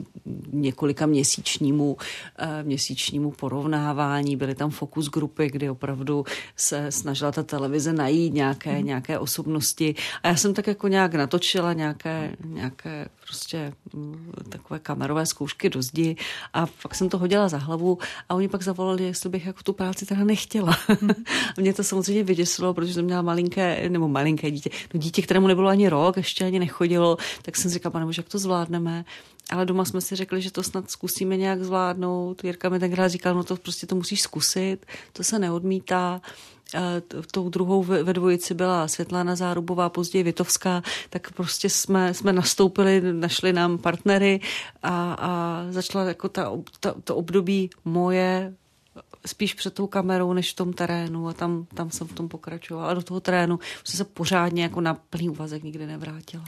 [0.51, 1.97] několika měsíčnímu,
[2.39, 4.35] eh, měsíčnímu porovnávání.
[4.35, 6.25] Byly tam fokus grupy, kdy opravdu
[6.55, 8.85] se snažila ta televize najít nějaké, hmm.
[8.85, 9.95] nějaké osobnosti.
[10.23, 15.81] A já jsem tak jako nějak natočila nějaké, nějaké prostě mm, takové kamerové zkoušky do
[15.81, 16.15] zdi
[16.53, 17.97] a pak jsem to hodila za hlavu
[18.29, 20.77] a oni pak zavolali, jestli bych jako tu práci teda nechtěla.
[21.57, 25.47] A mě to samozřejmě vyděsilo, protože jsem měla malinké, nebo malinké dítě, no dítě, kterému
[25.47, 29.05] nebylo ani rok, ještě ani nechodilo, tak jsem říkala, pane jak to zvládneme.
[29.49, 32.43] Ale doma jsme si řekli, že to snad zkusíme nějak zvládnout.
[32.43, 36.21] Jirka mi tenkrát říkal, no to prostě to musíš zkusit, to se neodmítá.
[37.31, 43.53] Tou druhou ve dvojici byla Světlana Zárubová, později Vitovská, tak prostě jsme, jsme nastoupili, našli
[43.53, 44.39] nám partnery
[44.83, 48.53] a, a začala jako ta, ta, to období moje
[49.27, 52.89] spíš před tou kamerou, než v tom terénu a tam, tam jsem v tom pokračovala.
[52.89, 56.43] A do toho terénu jsem se pořádně jako na plný úvazek nikdy nevrátila.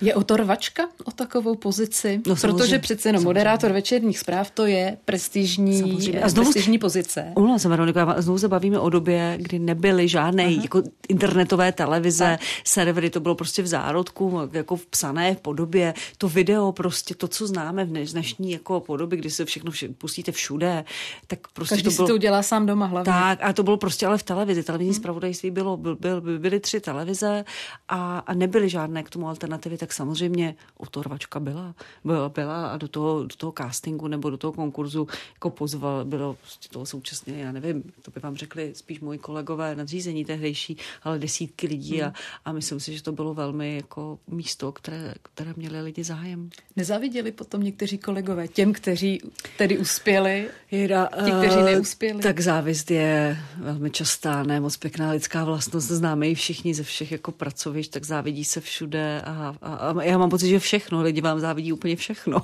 [0.00, 2.20] Je o to rvačka o takovou pozici?
[2.26, 7.32] No, Protože přece jenom moderátor večerních zpráv to je prestižní, a znovu, prestižní pozice.
[7.36, 10.62] Umla se, Veronika, znovu se bavíme o době, kdy nebyly žádné Aha.
[10.62, 12.40] jako internetové televize, tak.
[12.64, 15.94] servery, to bylo prostě v zárodku, jako v psané podobě.
[16.18, 20.32] To video, prostě to, co známe v dnešní jako podobě, kdy se všechno vše, pustíte
[20.32, 20.84] všude,
[21.26, 23.12] tak prostě Každý to bylo udělá sám doma hlavně.
[23.12, 24.62] Tak, a to bylo prostě ale v televizi.
[24.62, 25.00] Televizní hmm.
[25.00, 27.44] zpravodajství bylo, byl, byl, byly tři televize
[27.88, 32.88] a, a nebyly žádné k tomu alternativy, tak samozřejmě autorvačka byla, byla, byla a do
[32.88, 37.52] toho, do toho castingu nebo do toho konkurzu jako pozval, bylo prostě toho současně, já
[37.52, 42.08] nevím, to by vám řekli spíš moji kolegové nadřízení tehdejší, ale desítky lidí hmm.
[42.08, 42.12] a,
[42.44, 46.50] a myslím si, že to bylo velmi jako místo, které, které měli lidi zájem.
[46.76, 49.20] Nezaviděli potom někteří kolegové těm, kteří
[49.58, 52.01] tedy uspěli, Jira, ti, kteří eh, neuspěli?
[52.02, 52.22] Dospělí.
[52.22, 57.12] Tak závist je velmi častá, ne moc pěkná lidská vlastnost, známe ji všichni ze všech
[57.12, 61.20] jako pracovišť, tak závidí se všude a, a, a já mám pocit, že všechno, lidi
[61.20, 62.42] vám závidí úplně všechno.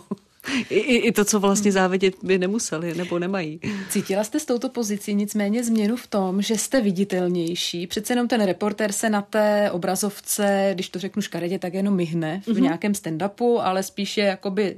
[0.71, 3.61] I, i, to, co vlastně závidět by nemuseli nebo nemají.
[3.89, 7.87] Cítila jste s touto pozicí nicméně změnu v tom, že jste viditelnější.
[7.87, 12.43] Přece jenom ten reportér se na té obrazovce, když to řeknu škaredě, tak jenom myhne
[12.45, 12.61] v mm-hmm.
[12.61, 14.77] nějakém stand-upu, ale spíše jakoby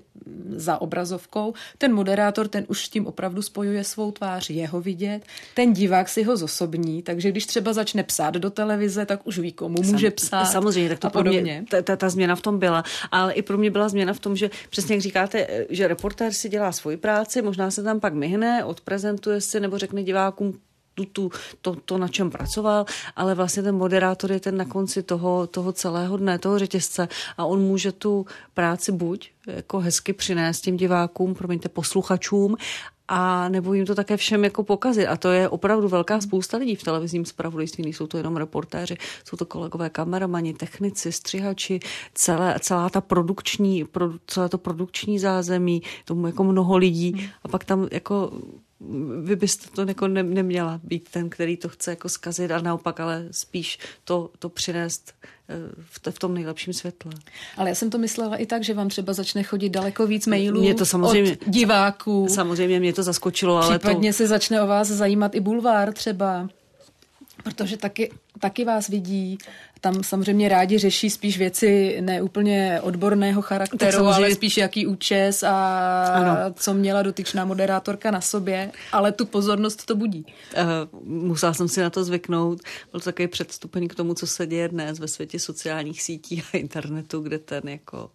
[0.56, 1.54] za obrazovkou.
[1.78, 5.22] Ten moderátor, ten už s tím opravdu spojuje svou tvář, jeho vidět.
[5.54, 9.52] Ten divák si ho zosobní, takže když třeba začne psát do televize, tak už ví,
[9.52, 10.44] komu může psát.
[10.44, 11.40] Samozřejmě, tak to a podobně.
[11.40, 12.84] Mě, ta, ta, ta změna v tom byla.
[13.12, 16.48] Ale i pro mě byla změna v tom, že přesně jak říkáte, že reportér si
[16.48, 20.58] dělá svoji práci, možná se tam pak myhne, odprezentuje si nebo řekne divákům,
[20.94, 22.84] tu, tu, to, to, na čem pracoval,
[23.16, 27.44] ale vlastně ten moderátor je ten na konci toho, toho celého dne, toho řetězce a
[27.44, 32.56] on může tu práci buď jako hezky přinést těm divákům, promiňte, posluchačům,
[33.12, 35.06] a nebo jim to také všem jako pokazit.
[35.06, 39.36] A to je opravdu velká spousta lidí v televizním zpravodajství, nejsou to jenom reportéři, jsou
[39.36, 41.80] to kolegové kameramani, technici, střihači,
[42.14, 47.30] celé, celá ta produkční, pro, celé to produkční zázemí, tomu jako mnoho lidí.
[47.42, 48.32] A pak tam jako
[49.22, 53.00] vy byste to jako ne, neměla být ten, který to chce jako zkazit a naopak,
[53.00, 55.14] ale spíš to, to přinést
[55.90, 57.12] v, v tom nejlepším světle.
[57.56, 60.60] Ale já jsem to myslela i tak, že vám třeba začne chodit daleko víc mailů
[60.60, 62.26] mě to samozřejmě, od diváků.
[62.30, 64.16] Samozřejmě mě to zaskočilo, ale Případně to...
[64.16, 66.48] se začne o vás zajímat i bulvár třeba.
[67.42, 69.38] Protože taky, taky vás vidí
[69.80, 76.36] tam samozřejmě rádi řeší spíš věci neúplně odborného charakteru, ale spíš jaký účes a ano.
[76.54, 80.26] co měla dotyčná moderátorka na sobě, ale tu pozornost to budí.
[80.56, 82.60] Uh, musela jsem si na to zvyknout.
[82.92, 86.56] Byl to takový předstupeň k tomu, co se děje dnes ve světě sociálních sítí a
[86.56, 88.10] internetu, kde ten jako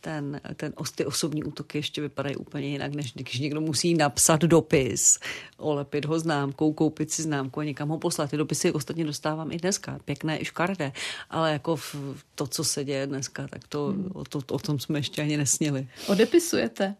[0.00, 5.18] ten, ten, ty osobní útoky ještě vypadají úplně jinak, než když někdo musí napsat dopis,
[5.56, 8.30] olepit ho známkou, koupit si známku a někam ho poslat.
[8.30, 10.92] Ty dopisy ostatně dostávám i dneska, pěkné i škaredé,
[11.30, 11.96] ale jako v
[12.34, 14.10] to, co se děje dneska, tak to, hmm.
[14.14, 15.88] o, to, o tom jsme ještě ani nesněli.
[16.06, 16.94] Odepisujete?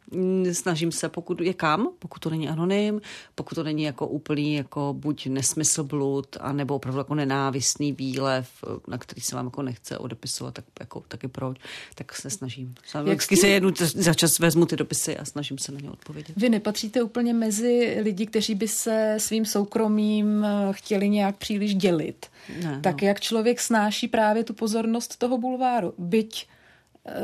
[0.52, 3.00] Snažím se, pokud je kam, pokud to není anonym,
[3.35, 8.48] pokud to není jako úplný jako buď nesmysl blud, anebo opravdu jako nenávistný výlev,
[8.88, 11.59] na který se vám jako nechce odepisovat, tak jako taky proč,
[11.94, 12.74] tak se snažím.
[13.03, 16.37] Vždycky se jednu za čas vezmu ty dopisy a snažím se na ně odpovědět.
[16.37, 22.27] Vy nepatříte úplně mezi lidi, kteří by se svým soukromím eh, chtěli nějak příliš dělit.
[22.62, 23.09] Ne, tak no.
[23.09, 25.94] jak člověk snáší právě tu pozornost toho bulváru?
[25.99, 26.46] Byť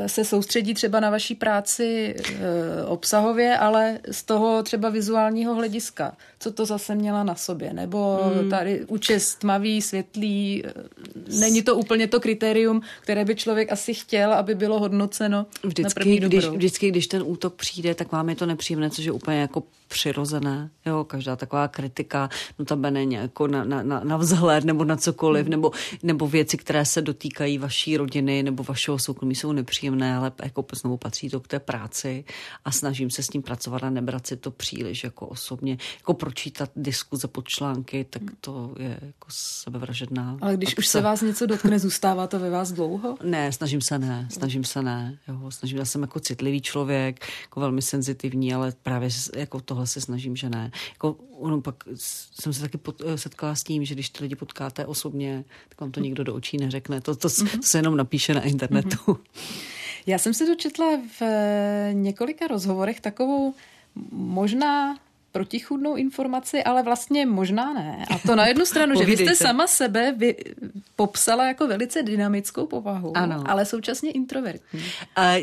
[0.07, 6.17] se soustředí třeba na vaší práci e, obsahově, ale z toho třeba vizuálního hlediska.
[6.39, 7.73] Co to zase měla na sobě?
[7.73, 8.49] Nebo hmm.
[8.49, 10.73] tady účest tmavý, světlý, eh,
[11.39, 16.03] není to úplně to kritérium, které by člověk asi chtěl, aby bylo hodnoceno vždycky, na
[16.03, 19.39] první když, vždycky, když ten útok přijde, tak vám je to nepříjemné, což je úplně
[19.39, 20.69] jako přirozené.
[20.85, 22.29] Jo, každá taková kritika,
[22.59, 25.71] no tam není jako na, na, na, na vzhled nebo na cokoliv, nebo,
[26.03, 30.97] nebo věci, které se dotýkají vaší rodiny nebo vašeho soukromí, jsou nepříjemné, ale jako znovu
[30.97, 32.25] patří to k té práci
[32.65, 35.77] a snažím se s tím pracovat a nebrat si to příliš jako osobně.
[35.97, 40.37] Jako pročítat diskuze pod články, tak to je jako sebevražedná.
[40.41, 43.17] Ale když už se vás něco dotkne, zůstává to ve vás dlouho?
[43.23, 45.17] Ne, snažím se ne, snažím se ne.
[45.27, 50.01] Jo, snažím, já jsem jako citlivý člověk, jako velmi senzitivní, ale právě jako tohle se
[50.01, 50.71] snažím, že ne.
[50.89, 54.85] Jako, ono pak jsem se taky pot, setkala s tím, že když ty lidi potkáte
[54.85, 57.01] osobně, tak vám to nikdo do očí neřekne.
[57.01, 57.57] To, to, mm-hmm.
[57.57, 58.97] to se jenom napíše na internetu.
[58.97, 59.17] Mm-hmm.
[60.05, 60.87] Já jsem se dočetla
[61.19, 61.23] v
[61.93, 63.53] několika rozhovorech takovou
[64.11, 64.99] možná
[65.33, 68.05] protichudnou informaci, ale vlastně možná ne.
[68.09, 70.35] A to na jednu stranu, že vy jste sama sebe vy,
[70.95, 73.43] popsala jako velice dynamickou povahu, ano.
[73.47, 74.83] ale současně introvertní.
[75.15, 75.35] A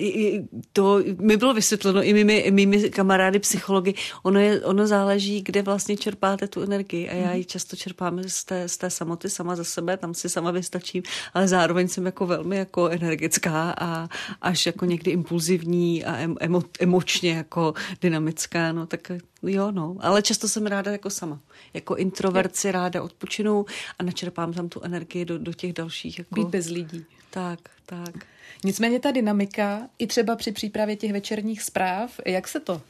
[0.72, 3.94] to mi bylo vysvětleno i mými, mými kamarády psychologi.
[4.22, 8.44] Ono, je, ono záleží, kde vlastně čerpáte tu energii a já ji často čerpám z
[8.44, 11.02] té, z té samoty sama za sebe, tam si sama vystačím,
[11.34, 14.08] ale zároveň jsem jako velmi jako energická a
[14.42, 20.48] až jako někdy impulzivní a emo, emočně jako dynamická, no tak Jo, no, ale často
[20.48, 21.40] jsem ráda jako sama.
[21.74, 23.66] Jako introvert si ráda odpočinu
[23.98, 26.18] a načerpám tam tu energii do, do těch dalších.
[26.18, 26.34] Jako...
[26.34, 27.04] Být bez lidí.
[27.30, 28.26] Tak, tak.
[28.64, 32.82] Nicméně ta dynamika, i třeba při přípravě těch večerních zpráv, jak se to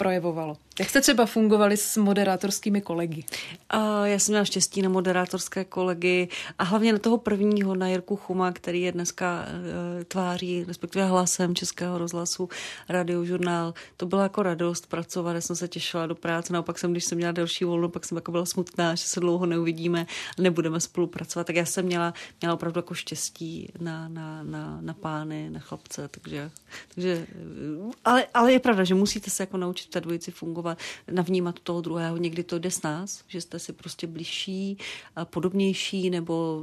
[0.00, 0.56] projevovalo?
[0.78, 3.24] Jak jste třeba fungovali s moderátorskými kolegy?
[3.70, 8.16] A já jsem měla štěstí na moderátorské kolegy a hlavně na toho prvního, na Jirku
[8.16, 12.48] Chuma, který je dneska uh, tváří, respektive hlasem Českého rozhlasu,
[12.88, 13.74] radiožurnál.
[13.96, 17.18] To byla jako radost pracovat, já jsem se těšila do práce, naopak jsem, když jsem
[17.18, 20.06] měla delší volno, pak jsem jako byla smutná, že se dlouho neuvidíme
[20.38, 21.46] a nebudeme spolupracovat.
[21.46, 26.08] Tak já jsem měla, měla opravdu jako štěstí na, na, na, na pány, na chlapce,
[26.08, 26.50] takže,
[26.94, 27.26] takže
[28.04, 30.78] ale, ale je pravda, že musíte se jako naučit té dvojici fungovat
[31.10, 32.16] navnímat toho druhého.
[32.16, 34.78] Někdy to jde s nás, že jste si prostě blížší,
[35.24, 36.62] podobnější, nebo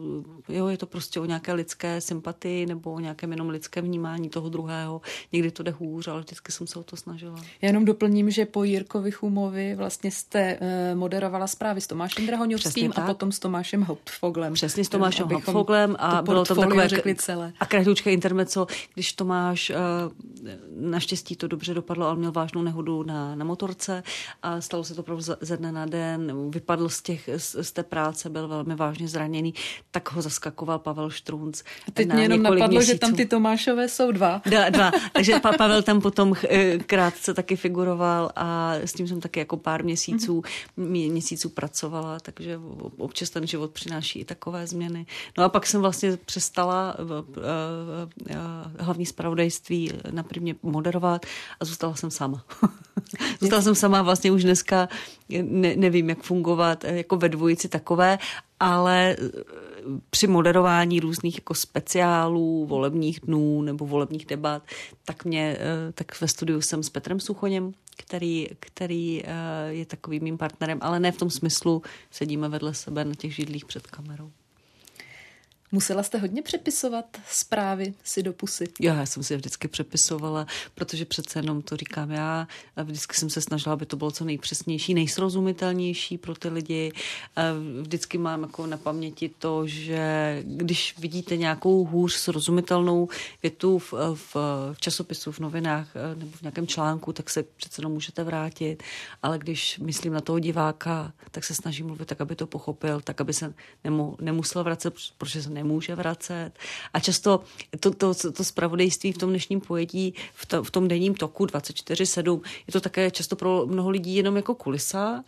[0.50, 4.50] jo, je to prostě o nějaké lidské sympatii nebo o nějakém jenom lidském vnímání toho
[4.50, 5.02] druhého.
[5.32, 7.36] Někdy to jde hůř, ale vždycky jsem se o to snažila.
[7.62, 12.94] Já jenom doplním, že po Jirkovi Chumovi vlastně jste uh, moderovala zprávy s Tomášem Drahoňovským
[12.96, 14.54] a potom s Tomášem Hauptfoglem.
[14.54, 17.54] Přesně s Tomášem Hauptfoglem a bylo to takové řekli celé.
[17.60, 19.76] A kratučké intermeco, když Tomáš uh,
[20.90, 24.04] naštěstí to dobře dopadlo, ale měl vážnou nehodu na, na motorce,
[24.44, 26.52] a stalo se to opravdu ze dne na den.
[26.52, 29.54] Vypadl z, těch, z, z té práce, byl velmi vážně zraněný,
[29.92, 31.64] tak ho zaskakoval Pavel Štrunc.
[31.88, 32.92] A teď mě jenom napadlo, měsíců.
[32.94, 34.42] že tam ty Tomášové jsou dva.
[34.46, 34.92] Dva, dva.
[35.14, 39.58] Takže pa, Pavel tam potom eh, krátce taky figuroval a s tím jsem taky jako
[39.58, 41.12] pár měsíců, mm-hmm.
[41.12, 42.60] měsíců pracovala, takže
[42.98, 45.06] občas ten život přináší i takové změny.
[45.38, 46.98] No a pak jsem vlastně přestala
[48.80, 51.26] hlavní zpravodajství na prvně moderovat
[51.60, 52.46] a zůstala jsem sama.
[53.40, 54.90] zůstala jsem sama vlastně už dneska
[55.30, 58.18] ne, nevím, jak fungovat eh, jako ve dvojici takové,
[58.60, 59.32] ale eh,
[60.10, 64.64] při moderování různých jako speciálů, volebních dnů nebo volebních debat,
[65.06, 69.24] tak mě, eh, tak ve studiu jsem s Petrem Suchoněm, který, který
[69.68, 71.82] je takovým mým partnerem, ale ne v tom smyslu,
[72.12, 74.32] sedíme vedle sebe na těch židlích před kamerou.
[75.72, 78.66] Musela jste hodně přepisovat zprávy si do pusy?
[78.80, 82.48] Jo, já jsem si je vždycky přepisovala, protože přece jenom to říkám já.
[82.84, 86.92] Vždycky jsem se snažila, aby to bylo co nejpřesnější, nejsrozumitelnější pro ty lidi.
[87.82, 93.10] Vždycky mám jako na paměti to, že když vidíte nějakou hůř srozumitelnou
[93.42, 94.36] větu v, v,
[94.74, 98.84] v časopisu, v novinách nebo v nějakém článku, tak se přece jenom můžete vrátit.
[99.24, 103.22] Ale když myslím na toho diváka, tak se snažím mluvit tak, aby to pochopil, tak,
[103.22, 103.54] aby se
[103.84, 106.52] nemu, nemusel vracet, protože se nemůže vracet.
[106.94, 107.40] A často
[107.80, 112.42] to, to, to spravodajství v tom dnešním pojetí, v, to, v tom denním toku 24-7,
[112.68, 115.24] je to také často pro mnoho lidí jenom jako kulisa.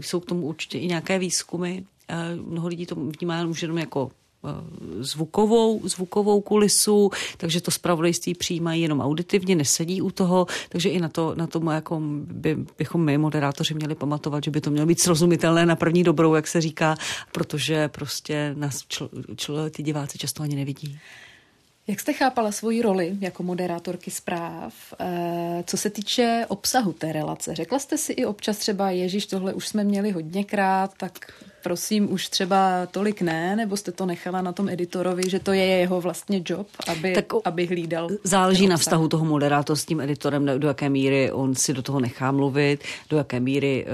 [0.00, 1.82] Jsou k tomu určitě i nějaké výzkumy.
[2.34, 4.10] Mnoho lidí to vnímá jenom jako
[5.00, 11.08] zvukovou, zvukovou kulisu, takže to zpravodajství přijímají jenom auditivně, nesedí u toho, takže i na
[11.08, 15.00] to, na to jako by, bychom my, moderátoři, měli pamatovat, že by to mělo být
[15.00, 16.96] srozumitelné na první dobrou, jak se říká,
[17.32, 20.98] protože prostě nás čl, čl, ty diváci často ani nevidí.
[21.86, 27.54] Jak jste chápala svoji roli jako moderátorky zpráv, eh, co se týče obsahu té relace?
[27.54, 32.28] Řekla jste si i občas třeba, Ježíš, tohle už jsme měli hodněkrát, tak prosím, už
[32.28, 36.42] třeba tolik ne, nebo jste to nechala na tom editorovi, že to je jeho vlastně
[36.46, 38.08] job, aby, tak aby hlídal?
[38.24, 42.00] Záleží na vztahu toho moderátora s tím editorem, do jaké míry on si do toho
[42.00, 43.86] nechá mluvit, do jaké míry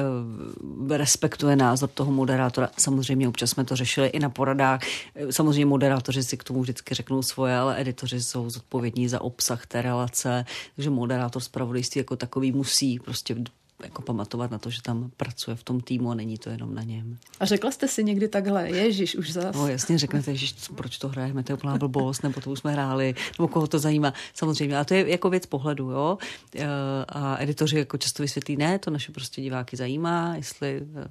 [0.87, 2.70] uh, respektuje názor toho moderátora.
[2.79, 4.81] Samozřejmě občas jsme to řešili i na poradách.
[5.31, 9.83] Samozřejmě moderátoři si k tomu vždycky řeknou svoje, ale editoři jsou zodpovědní za obsah té
[9.83, 10.44] relace,
[10.76, 13.37] takže moderátor zpravodajství jako takový musí prostě
[13.85, 16.83] jako pamatovat na to, že tam pracuje v tom týmu a není to jenom na
[16.83, 17.19] něm.
[17.41, 19.57] A řekla jste si někdy takhle, ježiš, už zas.
[19.57, 22.73] No jasně, řeknete, ježiš, proč to hrajeme, to je úplná blbost, nebo to už jsme
[22.73, 24.15] hráli, nebo koho to zajímá.
[24.35, 26.19] Samozřejmě, ale to je jako věc pohledu, jo.
[26.57, 26.67] Eh,
[27.09, 31.09] a editoři jako často vysvětlí, ne, to naše prostě diváky zajímá, jestli eh,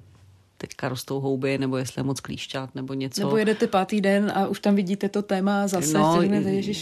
[0.68, 3.20] teďka rostou houby, nebo jestli je moc klíšťat, nebo něco.
[3.20, 6.22] Nebo jedete pátý den a už tam vidíte to téma zase, no,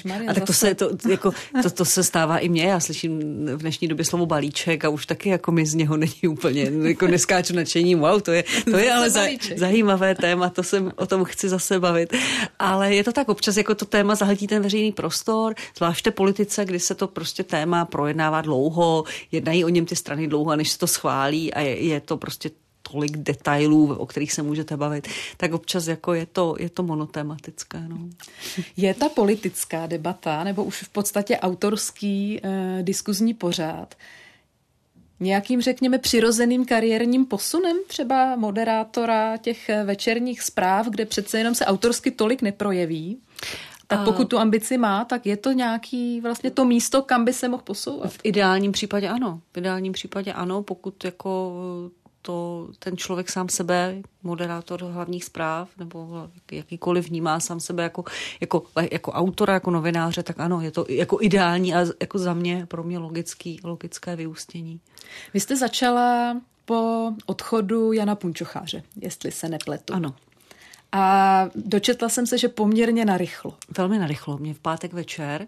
[0.04, 1.30] Maria, A tak to se, to, jako,
[1.62, 5.06] to, to, se stává i mně, já slyším v dnešní době slovo balíček a už
[5.06, 8.92] taky jako mi z něho není úplně, jako neskáču nadšením, wow, to je, to je
[8.92, 9.22] ale za,
[9.56, 12.14] zajímavé téma, to jsem, o tom chci zase bavit.
[12.58, 16.80] Ale je to tak, občas jako to téma zahltí ten veřejný prostor, zvláště politice, kdy
[16.80, 20.86] se to prostě téma projednává dlouho, jednají o něm ty strany dlouho, než se to
[20.86, 22.50] schválí a je, je to prostě
[22.94, 27.82] tolik detailů, o kterých se můžete bavit, tak občas jako je to, je to monotematické.
[27.88, 27.98] No.
[28.76, 33.94] Je ta politická debata, nebo už v podstatě autorský eh, diskuzní pořád,
[35.20, 41.66] nějakým, řekněme, přirozeným kariérním posunem třeba moderátora těch eh, večerních zpráv, kde přece jenom se
[41.66, 43.18] autorsky tolik neprojeví?
[43.86, 47.48] Tak pokud tu ambici má, tak je to nějaký vlastně to místo, kam by se
[47.48, 48.12] mohl posouvat?
[48.12, 49.40] V ideálním případě ano.
[49.52, 51.52] V ideálním případě ano, pokud jako
[52.26, 58.04] to ten člověk sám sebe, moderátor hlavních zpráv, nebo jakýkoliv vnímá sám sebe jako,
[58.40, 62.66] jako, jako autora, jako novináře, tak ano, je to jako ideální a jako za mě,
[62.66, 64.80] pro mě logický, logické vyústění.
[65.34, 69.94] Vy jste začala po odchodu Jana Punčocháře, jestli se nepletu.
[69.94, 70.14] Ano.
[70.92, 73.54] A dočetla jsem se, že poměrně narychlo.
[73.78, 74.38] Velmi narychlo.
[74.38, 75.46] Mě v pátek večer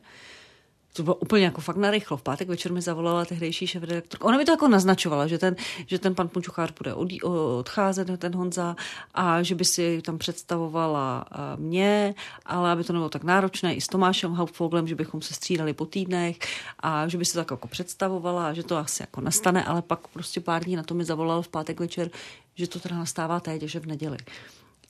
[0.97, 2.17] to bylo úplně jako fakt narychlo.
[2.17, 4.25] V pátek večer mi zavolala tehdejší šéf redaktorka.
[4.27, 8.35] Ona mi to jako naznačovala, že ten, že ten pan Punčuchář bude odí, odcházet, ten
[8.35, 8.77] Honza,
[9.15, 11.25] a že by si tam představovala
[11.57, 12.15] mě,
[12.47, 15.87] ale aby to nebylo tak náročné i s Tomášem Hauptfoglem, že bychom se střídali po
[15.87, 16.39] týdnech
[16.81, 20.41] a že by se tak jako představovala, že to asi jako nastane, ale pak prostě
[20.41, 22.11] pár dní na to mi zavolal v pátek večer,
[22.55, 24.17] že to teda nastává teď, že v neděli.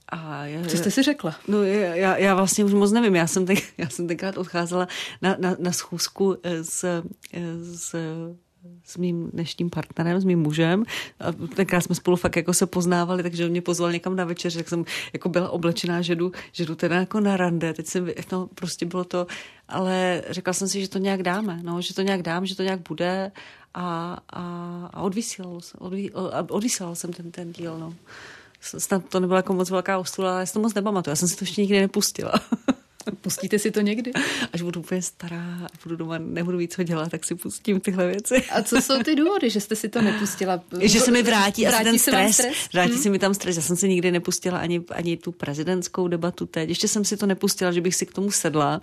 [0.09, 1.35] A já, Co jste si řekla?
[1.49, 3.15] No já, já vlastně už moc nevím.
[3.15, 4.89] Já jsem, ten, já jsem tenkrát odcházela
[5.23, 7.03] na, na, na schůzku eh, s, eh,
[7.75, 7.95] s
[8.85, 10.85] s mým dnešním partnerem, s mým mužem.
[11.21, 14.53] A tenkrát jsme spolu fakt jako se poznávali, takže on mě pozval někam na večer,
[14.53, 17.75] tak jsem jako byla oblečená, že jdu, že jdu teda jako na rande.
[17.75, 19.27] Teď jsem, no prostě bylo to,
[19.69, 22.63] ale řekla jsem si, že to nějak dáme, no, že to nějak dám, že to
[22.63, 23.33] nějak bude
[23.75, 24.43] a, a,
[24.93, 25.61] a odvysílal,
[26.49, 27.95] odvysílal jsem ten, ten díl, no
[28.61, 31.13] snad to nebyla jako moc velká ostula, ale já si to moc nepamatuju.
[31.13, 32.33] Já jsem si to ještě nikdy nepustila.
[33.21, 34.13] Pustíte si to někdy?
[34.53, 38.07] Až budu úplně stará a budu doma, nebudu víc co dělat, tak si pustím tyhle
[38.07, 38.43] věci.
[38.51, 40.61] A co jsou ty důvody, že jste si to nepustila?
[40.81, 42.35] Že se mi vrátí, vrátí ten stres.
[42.35, 42.57] stres.
[42.73, 43.03] Vrátí hmm.
[43.03, 43.57] se mi tam stres.
[43.57, 46.69] Já jsem si nikdy nepustila ani, ani tu prezidentskou debatu teď.
[46.69, 48.81] Ještě jsem si to nepustila, že bych si k tomu sedla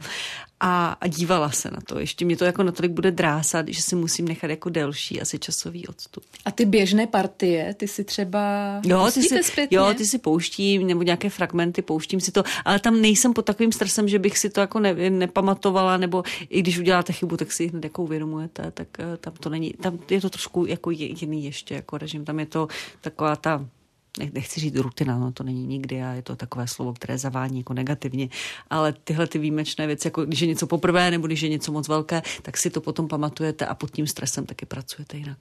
[0.66, 2.00] a, a dívala se na to.
[2.00, 5.88] Ještě mě to jako natolik bude drásat, že si musím nechat jako delší asi časový
[5.88, 6.24] odstup.
[6.46, 8.42] A ty běžné partie, ty si třeba
[8.86, 9.78] jo, ty si, zpětně?
[9.78, 13.72] Jo, ty si pouštím, nebo nějaké fragmenty, pouštím si to, ale tam nejsem pod takovým
[13.72, 17.68] stresem, že bych si to jako ne, nepamatovala, nebo i když uděláte chybu, tak si
[17.68, 21.76] hned jako uvědomujete, tak eh, tam to není, tam je to trošku jako jiný ještě
[21.76, 22.68] jako režim, tam je to
[23.02, 23.66] taková ta
[24.34, 27.74] nechci říct rutina, no to není nikdy a je to takové slovo, které zavání jako
[27.74, 28.30] negativně,
[28.70, 31.88] ale tyhle ty výjimečné věci, jako když je něco poprvé nebo když je něco moc
[31.88, 35.38] velké, tak si to potom pamatujete a pod tím stresem taky pracujete jinak.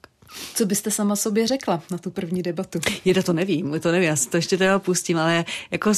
[0.55, 2.79] Co byste sama sobě řekla na tu první debatu?
[3.05, 5.91] Jde to nevím, to nevím, já si to ještě teda pustím, ale jako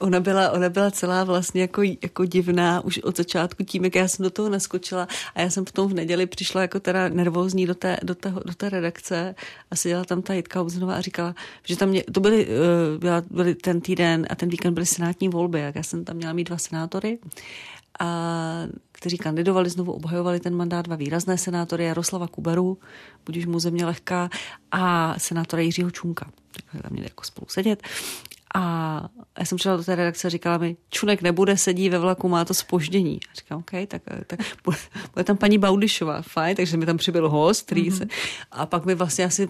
[0.00, 4.08] ona byla, ona byla celá vlastně jako, jako divná už od začátku tím, jak já
[4.08, 7.66] jsem do toho naskočila a já jsem v tom v neděli přišla jako teda nervózní
[7.66, 9.34] do té, do té, do té redakce
[9.70, 13.22] a seděla tam ta Jitka Obzinová a říkala, že tam mě, to byly, eh, byla,
[13.30, 16.44] byly ten týden a ten víkend byly senátní volby, jak já jsem tam měla mít
[16.44, 17.18] dva senátory
[18.00, 18.66] a
[19.00, 22.78] kteří kandidovali, znovu obhajovali ten mandát, dva výrazné senátory, Jaroslava Kuberu,
[23.26, 24.30] budíš mu země lehká,
[24.70, 26.30] a senátora Jiřího Čunka.
[26.52, 27.82] Tak tam měli jako spolu sedět.
[28.54, 28.60] A
[29.38, 32.44] já jsem přišla do té redakce a říkala mi, Čunek nebude, sedí ve vlaku, má
[32.44, 33.20] to spoždění.
[33.32, 34.76] A říkám, OK, tak, tak bude,
[35.14, 37.98] bude tam paní Baudišová, fajn, takže mi tam přibyl host, který mm-hmm.
[37.98, 38.06] se,
[38.50, 39.48] a pak mi vlastně asi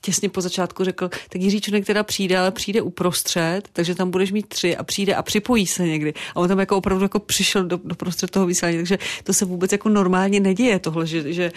[0.00, 4.32] těsně po začátku řekl, tak Jiří Čunek teda přijde, ale přijde uprostřed, takže tam budeš
[4.32, 6.14] mít tři a přijde a připojí se někdy.
[6.34, 9.44] A on tam jako opravdu jako přišel do, do prostřed toho vysílání, takže to se
[9.44, 11.52] vůbec jako normálně neděje tohle, že, že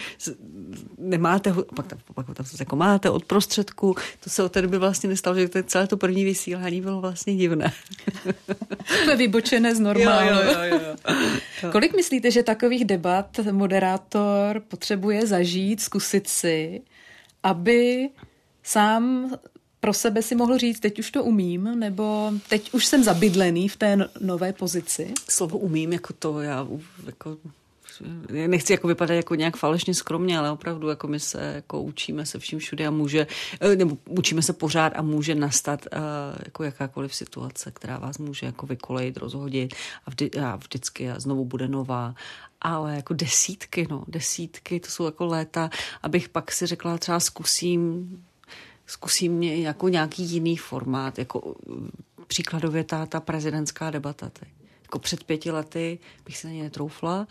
[0.98, 4.78] nemáte, pak tam, pak tam se jako máte od prostředku, to se od té doby
[4.78, 7.72] vlastně nestalo, že to celé to první vysílání bylo vlastně divné.
[9.06, 10.28] To vybočené z normálu.
[10.28, 10.80] Jo, jo, jo,
[11.62, 11.70] jo.
[11.72, 16.80] Kolik myslíte, že takových debat moderátor potřebuje zažít, zkusit si,
[17.42, 18.08] aby
[18.62, 19.32] sám
[19.80, 23.76] pro sebe si mohl říct, teď už to umím, nebo teď už jsem zabydlený v
[23.76, 25.14] té nové pozici?
[25.30, 26.66] Slovo umím, jako to já
[27.06, 27.36] jako
[28.46, 32.38] nechci jako vypadat jako nějak falešně skromně, ale opravdu jako my se jako učíme se
[32.38, 33.26] vším všude a může,
[33.60, 36.00] eh, nebo učíme se pořád a může nastat uh,
[36.44, 39.74] jako jakákoliv situace, která vás může jako vykolejit, rozhodit
[40.06, 42.14] a, vždy, a vždycky a znovu bude nová
[42.64, 45.70] ale jako desítky, no, desítky, to jsou jako léta,
[46.02, 48.08] abych pak si řekla, třeba zkusím,
[48.92, 51.54] zkusím jako nějaký jiný formát, jako
[52.26, 54.30] příkladově ta, ta prezidentská debata.
[54.30, 54.48] Teď.
[54.82, 57.26] Jako před pěti lety bych se na ně netroufla,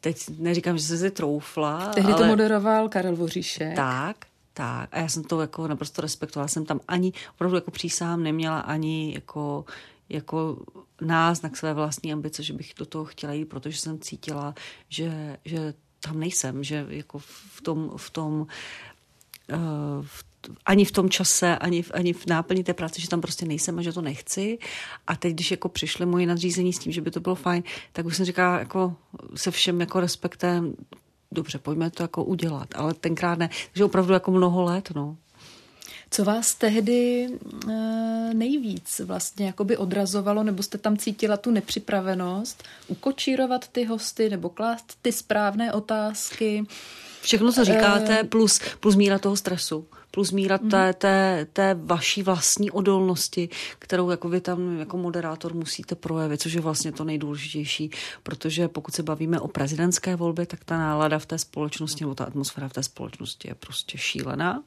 [0.00, 1.88] teď neříkám, že se si troufla.
[1.88, 2.22] Tehdy ale...
[2.22, 3.76] to moderoval Karel Voříšek.
[3.76, 4.16] Tak,
[4.52, 4.88] tak.
[4.92, 6.48] A já jsem to jako naprosto respektovala.
[6.48, 9.64] Jsem tam ani, opravdu jako přísahám neměla ani jako
[10.08, 10.58] jako
[11.00, 14.54] náznak své vlastní ambice, že bych do toho chtěla jít, protože jsem cítila,
[14.88, 18.46] že, že tam nejsem, že jako v tom, v tom uh,
[20.02, 20.24] v,
[20.66, 23.78] ani v tom čase, ani v, ani v náplni té práce, že tam prostě nejsem
[23.78, 24.58] a že to nechci.
[25.06, 27.62] A teď, když jako přišly moje nadřízení s tím, že by to bylo fajn,
[27.92, 28.96] tak už jsem říkala jako
[29.34, 30.74] se všem jako respektem,
[31.32, 33.50] dobře, pojďme to jako udělat, ale tenkrát ne.
[33.72, 35.16] Takže opravdu jako mnoho let, no.
[36.10, 37.28] Co vás tehdy
[37.68, 37.72] e,
[38.34, 44.98] nejvíc vlastně jakoby odrazovalo, nebo jste tam cítila tu nepřipravenost ukočírovat ty hosty, nebo klást
[45.02, 46.64] ty správné otázky?
[47.22, 50.94] Všechno, co říkáte, plus, plus míra toho stresu plus míra té, mhm.
[50.98, 53.48] té, té vaší vlastní odolnosti,
[53.78, 57.90] kterou jako vy tam jako moderátor musíte projevit, což je vlastně to nejdůležitější,
[58.22, 62.24] protože pokud se bavíme o prezidentské volbě, tak ta nálada v té společnosti nebo ta
[62.24, 64.62] atmosféra v té společnosti je prostě šílená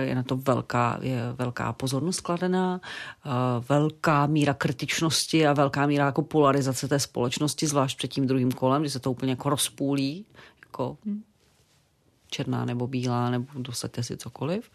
[0.00, 2.80] je na to velká, je velká pozornost kladená,
[3.68, 8.82] velká míra kritičnosti a velká míra jako polarizace té společnosti, zvlášť před tím druhým kolem,
[8.82, 10.26] kdy se to úplně jako rozpůlí,
[10.66, 11.22] jako hmm
[12.30, 14.70] černá nebo bílá, nebo dosaďte si cokoliv.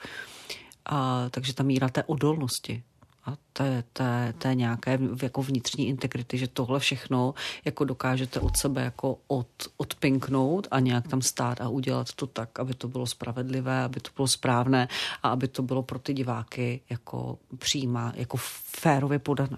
[0.86, 2.84] A, takže ta míra té odolnosti
[3.26, 7.34] a té, té, té nějaké jako vnitřní integrity, že tohle všechno
[7.66, 9.48] jako dokážete od sebe jako od,
[9.78, 14.10] odpinknout a nějak tam stát a udělat to tak, aby to bylo spravedlivé, aby to
[14.16, 14.88] bylo správné
[15.24, 18.38] a aby to bylo pro ty diváky jako přímá, jako
[18.80, 19.58] férově podané.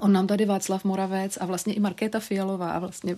[0.00, 3.16] On nám tady Václav Moravec a vlastně i Markéta Fialová a vlastně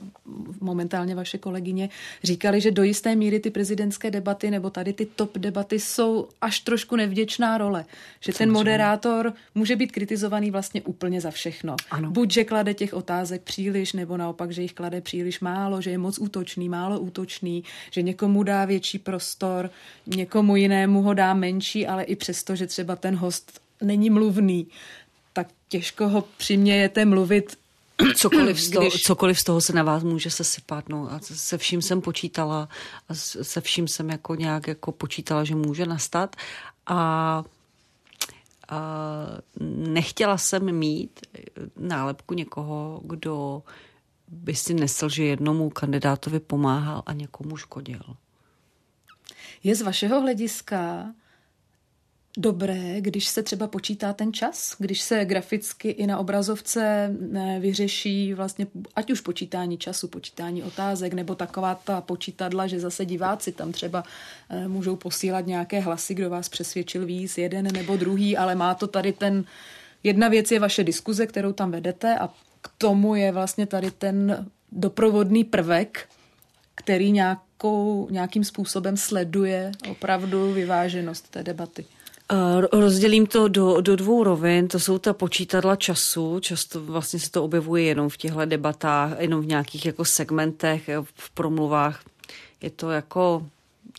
[0.61, 1.89] momentálně vaše kolegyně
[2.23, 6.61] říkali, že do jisté míry ty prezidentské debaty nebo tady ty top debaty jsou až
[6.61, 7.85] trošku nevděčná role.
[8.21, 11.77] Že ten moderátor může být kritizovaný vlastně úplně za všechno.
[11.91, 12.11] Ano.
[12.11, 15.99] Buď, že klade těch otázek příliš, nebo naopak, že jich klade příliš málo, že je
[15.99, 19.71] moc útočný, málo útočný, že někomu dá větší prostor,
[20.07, 24.67] někomu jinému ho dá menší, ale i přesto, že třeba ten host není mluvný,
[25.71, 27.59] těžko ho přimějete mluvit
[28.17, 29.03] cokoliv z, toho, když...
[29.03, 30.89] cokoliv z toho se na vás může sesypat.
[30.89, 31.13] No.
[31.13, 32.69] A se vším jsem počítala
[33.09, 36.37] a se vším jsem jako nějak jako počítala, že může nastat.
[36.87, 36.97] A,
[38.69, 38.81] a
[39.71, 41.21] nechtěla jsem mít
[41.77, 43.63] nálepku někoho, kdo
[44.29, 48.03] by si nesl, že jednomu kandidátovi pomáhal a někomu škodil.
[49.63, 51.07] Je z vašeho hlediska
[52.37, 57.15] dobré, když se třeba počítá ten čas, když se graficky i na obrazovce
[57.61, 58.67] vyřeší vlastně
[58.97, 64.05] ať už počítání času, počítání otázek, nebo taková ta počítadla, že zase diváci tam třeba
[64.51, 68.87] eh, můžou posílat nějaké hlasy, kdo vás přesvědčil víc, jeden nebo druhý, ale má to
[68.87, 69.45] tady ten...
[70.03, 72.29] Jedna věc je vaše diskuze, kterou tam vedete a
[72.63, 76.09] k tomu je vlastně tady ten doprovodný prvek,
[76.75, 81.85] který nějakou, nějakým způsobem sleduje opravdu vyváženost té debaty.
[82.73, 84.69] Rozdělím to do, do dvou rovin.
[84.69, 86.41] To jsou ta počítadla času.
[86.41, 91.31] Často vlastně se to objevuje jenom v těchto debatách, jenom v nějakých jako segmentech, v
[91.31, 92.03] promluvách.
[92.63, 93.47] Je to jako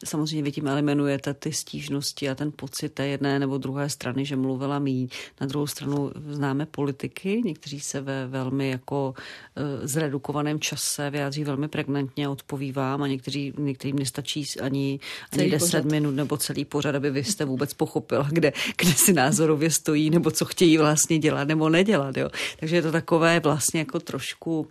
[0.05, 4.35] samozřejmě vy tím eliminujete ty stížnosti a ten pocit té jedné nebo druhé strany, že
[4.35, 5.07] mluvila míň.
[5.41, 9.13] Na druhou stranu známe politiky, někteří se ve velmi jako
[9.57, 14.99] uh, zredukovaném čase vyjádří velmi pregnantně, odpoví vám a někteří, některým nestačí ani,
[15.31, 15.85] ani 10 pořad.
[15.85, 20.31] minut nebo celý pořad, aby vy jste vůbec pochopila, kde, kde si názorově stojí nebo
[20.31, 22.17] co chtějí vlastně dělat nebo nedělat.
[22.17, 22.29] Jo.
[22.59, 24.67] Takže je to takové vlastně jako trošku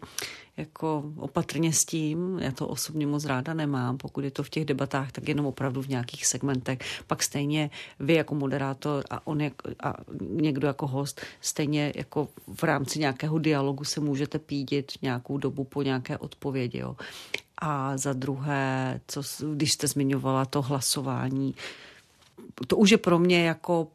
[0.60, 2.38] jako opatrně s tím.
[2.38, 3.98] Já to osobně moc ráda nemám.
[3.98, 6.78] Pokud je to v těch debatách, tak jenom opravdu v nějakých segmentech.
[7.06, 12.62] Pak stejně vy jako moderátor a on jak, a někdo jako host, stejně jako v
[12.62, 16.78] rámci nějakého dialogu se můžete pídit nějakou dobu po nějaké odpovědi.
[16.78, 16.96] Jo.
[17.58, 19.22] A za druhé, co,
[19.54, 21.54] když jste zmiňovala to hlasování,
[22.66, 23.88] to už je pro mě jako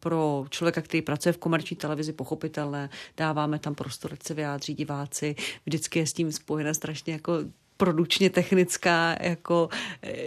[0.00, 2.90] pro člověka, který pracuje v komerční televizi, pochopitelné.
[3.16, 5.36] Dáváme tam prostor, se vyjádří diváci.
[5.66, 7.32] Vždycky je s tím spojené strašně jako
[7.76, 9.68] produčně technická jako,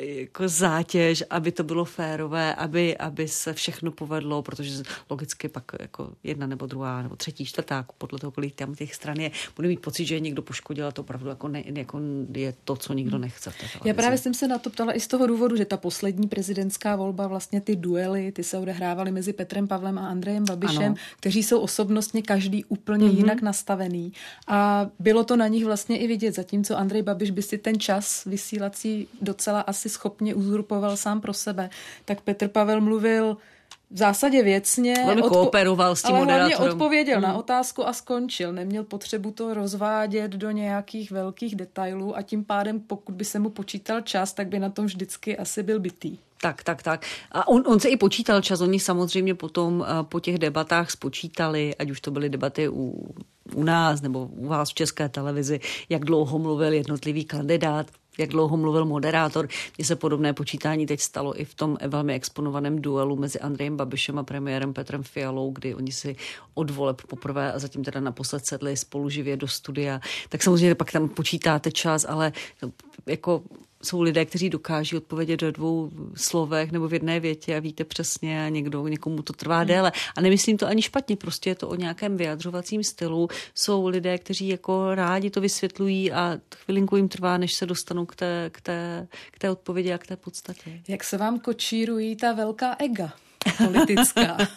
[0.02, 6.12] jako zátěž, aby to bylo férové, aby, aby se všechno povedlo, protože logicky pak jako
[6.24, 9.82] jedna nebo druhá nebo třetí, čtvrtá, podle toho, kolik tam těch stran je, bude mít
[9.82, 12.00] pocit, že někdo poškodil a to opravdu jako, ne, jako
[12.36, 13.52] je to, co nikdo nechce.
[13.86, 16.96] Já právě jsem se na to ptala i z toho důvodu, že ta poslední prezidentská
[16.96, 20.96] volba, vlastně ty duely, ty se odehrávaly mezi Petrem Pavlem a Andrejem Babišem, ano.
[21.18, 23.18] kteří jsou osobnostně každý úplně mm-hmm.
[23.18, 24.14] jinak nastavený.
[24.48, 28.26] A bylo to na nich vlastně i vidět, zatímco Andrej Babiš by si ten čas
[28.26, 31.70] vysílací docela asi schopně uzurpoval sám pro sebe,
[32.06, 33.38] tak Petr Pavel mluvil
[33.92, 34.94] v zásadě věcně.
[35.06, 37.24] Velmi odpo- kooperoval s tím ale hlavně odpověděl hmm.
[37.24, 38.54] na otázku a skončil.
[38.54, 43.50] Neměl potřebu to rozvádět do nějakých velkých detailů a tím pádem, pokud by se mu
[43.50, 46.18] počítal čas, tak by na tom vždycky asi byl bytý.
[46.42, 47.06] Tak, tak, tak.
[47.32, 48.62] A on, on se i počítal čas.
[48.62, 53.16] Oni samozřejmě potom eh, po těch debatách spočítali, ať už to byly debaty u,
[53.56, 57.88] u nás nebo u vás v České televizi, jak dlouho mluvil jednotlivý kandidát,
[58.18, 59.48] jak dlouho mluvil moderátor.
[59.78, 64.20] Mně se podobné počítání teď stalo i v tom velmi exponovaném duelu mezi Andrejem Babišem
[64.20, 66.16] a premiérem Petrem Fialou, kdy oni si
[66.54, 70.00] od voleb poprvé a zatím teda naposled sedli spolu živě do studia.
[70.30, 72.32] Tak samozřejmě pak tam počítáte čas, ale
[73.06, 73.42] jako
[73.84, 78.46] jsou lidé, kteří dokáží odpovědět do dvou slovech nebo v jedné větě a víte přesně
[78.46, 79.68] a někdo, někomu to trvá hmm.
[79.68, 79.92] déle.
[80.18, 83.28] A nemyslím to ani špatně, prostě je to o nějakém vyjadřovacím stylu.
[83.56, 88.16] Jsou lidé, kteří jako rádi to vysvětlují a chvilinku jim trvá, než se dostanou k
[88.16, 90.82] té, k té, k té odpovědi a k té podstatě.
[90.88, 93.14] Jak se vám kočírují ta velká ega?
[93.58, 94.38] politická.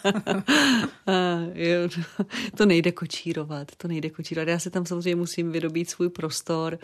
[2.57, 4.49] to nejde kočírovat, to nejde kočírovat.
[4.49, 6.79] Já se tam samozřejmě musím vydobít svůj prostor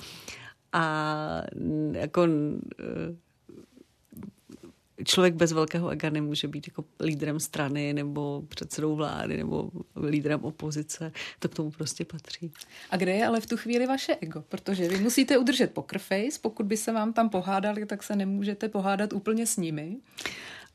[0.73, 1.43] a
[1.93, 2.27] jako
[2.81, 3.16] eh,
[5.05, 9.71] člověk bez velkého ega nemůže být jako lídrem strany nebo předsedou vlády nebo
[10.09, 11.12] lídrem opozice.
[11.39, 12.53] To k tomu prostě patří.
[12.91, 14.45] A kde je ale v tu chvíli vaše ego?
[14.49, 18.69] Protože vy musíte udržet poker face, pokud by se vám tam pohádali, tak se nemůžete
[18.69, 19.97] pohádat úplně s nimi.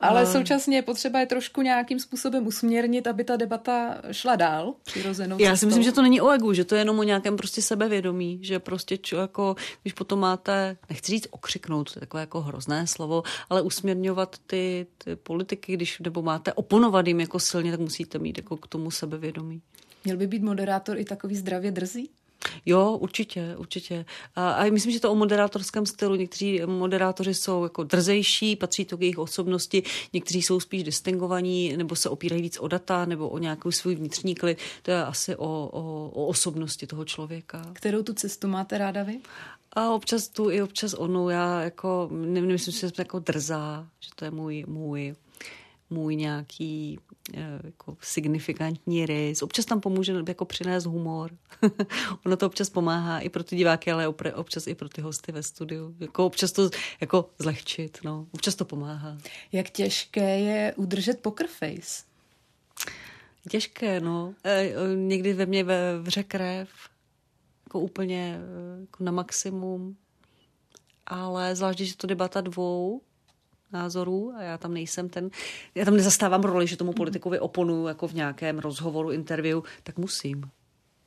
[0.03, 5.37] Ale současně je potřeba je trošku nějakým způsobem usměrnit, aby ta debata šla dál přirozenou
[5.39, 7.61] Já si myslím, že to není o egu, že to je jenom o nějakém prostě
[7.61, 12.41] sebevědomí, že prostě čo, jako, když potom máte, nechci říct okřiknout, to je takové jako
[12.41, 17.79] hrozné slovo, ale usměrňovat ty, ty politiky, když nebo máte oponovat jim jako silně, tak
[17.79, 19.61] musíte mít jako k tomu sebevědomí.
[20.05, 22.09] Měl by být moderátor i takový zdravě drzý?
[22.65, 24.05] Jo, určitě, určitě.
[24.35, 26.15] A, a myslím, že to o moderátorském stylu.
[26.15, 29.83] Někteří moderátoři jsou jako drzejší, patří to k jejich osobnosti,
[30.13, 34.35] někteří jsou spíš distingovaní, nebo se opírají víc o data, nebo o nějakou svůj vnitřní
[34.35, 34.57] klid.
[34.81, 37.61] To je asi o, o, o osobnosti toho člověka.
[37.73, 39.19] Kterou tu cestu máte ráda vy?
[39.73, 41.29] A občas tu i občas onu.
[41.29, 45.15] Já jako, nemyslím že jsem jako drzá, že to je můj, můj
[45.93, 46.99] můj nějaký
[47.63, 49.41] jako signifikantní rys.
[49.41, 51.31] Občas tam pomůže jako přinést humor.
[52.25, 55.43] ono to občas pomáhá i pro ty diváky, ale občas i pro ty hosty ve
[55.43, 55.95] studiu.
[55.99, 56.69] Jako občas to
[57.01, 58.27] jako zlehčit, no.
[58.31, 59.17] Občas to pomáhá.
[59.51, 62.03] Jak těžké je udržet poker face?
[63.49, 64.33] Těžké, no.
[64.43, 65.65] E, někdy ve mně
[66.01, 66.69] vře krev,
[67.67, 68.39] jako úplně
[68.81, 69.97] jako na maximum.
[71.05, 73.01] Ale zvlášť, když je to debata dvou,
[73.73, 75.29] názorů a já tam nejsem ten,
[75.75, 80.43] já tam nezastávám roli, že tomu politikovi oponuju jako v nějakém rozhovoru, interview, tak musím.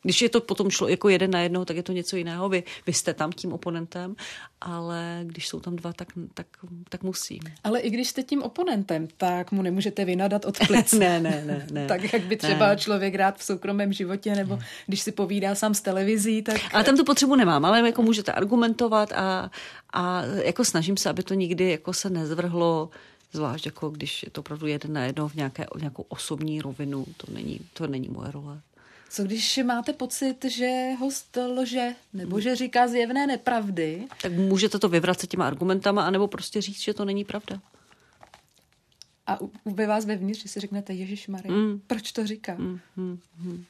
[0.03, 2.49] Když je to potom šlo jako jeden na jednoho, tak je to něco jiného.
[2.49, 4.17] Vy, vy jste tam tím oponentem,
[4.61, 6.47] ale když jsou tam dva, tak, tak,
[6.89, 7.41] tak musím.
[7.65, 10.93] Ale i když jste tím oponentem, tak mu nemůžete vynadat od plic.
[10.99, 11.87] ne, ne, ne, ne.
[11.87, 12.77] tak jak by třeba ne.
[12.77, 16.61] člověk rád v soukromém životě, nebo když si povídá sám s televizí, tak...
[16.73, 19.51] Ale tam tu potřebu nemám, ale jako můžete argumentovat a,
[19.93, 22.91] a jako snažím se, aby to nikdy jako se nezvrhlo
[23.33, 27.07] zvlášť jako když je to opravdu jeden na jedno v nějaké, v nějakou osobní rovinu,
[27.17, 28.61] to není, to není moje role.
[29.09, 34.07] Co když máte pocit, že host lže, nebo že říká zjevné nepravdy?
[34.23, 37.61] Tak můžete to vyvracet těma argumentama, anebo prostě říct, že to není pravda.
[39.27, 41.81] A ve vás vevnitř, že si řeknete, Ježíš Marie, mm.
[41.87, 42.55] proč to říká?
[42.55, 43.65] Mm, mm, mm.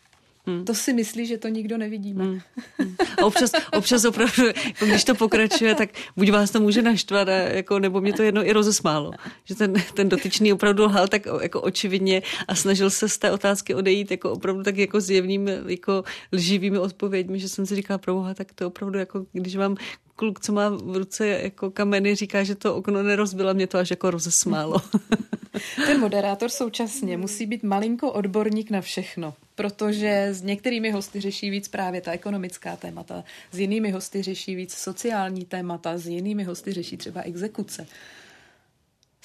[0.46, 0.64] Hmm.
[0.64, 2.24] To si myslí, že to nikdo nevidíme.
[2.24, 2.40] Hmm.
[2.78, 2.96] Hmm.
[3.22, 7.32] A občas, občas opravdu, jako když to pokračuje, tak buď vás to může naštvat, a
[7.32, 9.10] jako, nebo mě to jedno i rozesmálo.
[9.44, 13.74] Že ten, ten dotyčný opravdu lhal tak jako očividně a snažil se z té otázky
[13.74, 18.52] odejít jako opravdu tak jako zjevnými, jako lživými odpověďmi, že jsem si říkala, proboha, tak
[18.52, 19.76] to opravdu jako, když vám
[20.16, 23.90] kluk, co má v ruce jako kameny, říká, že to okno nerozbila, mě to až
[23.90, 24.82] jako rozesmálo.
[25.86, 31.68] Ten moderátor současně musí být malinko odborník na všechno, protože s některými hosty řeší víc
[31.68, 36.96] právě ta ekonomická témata, s jinými hosty řeší víc sociální témata, s jinými hosty řeší
[36.96, 37.86] třeba exekuce.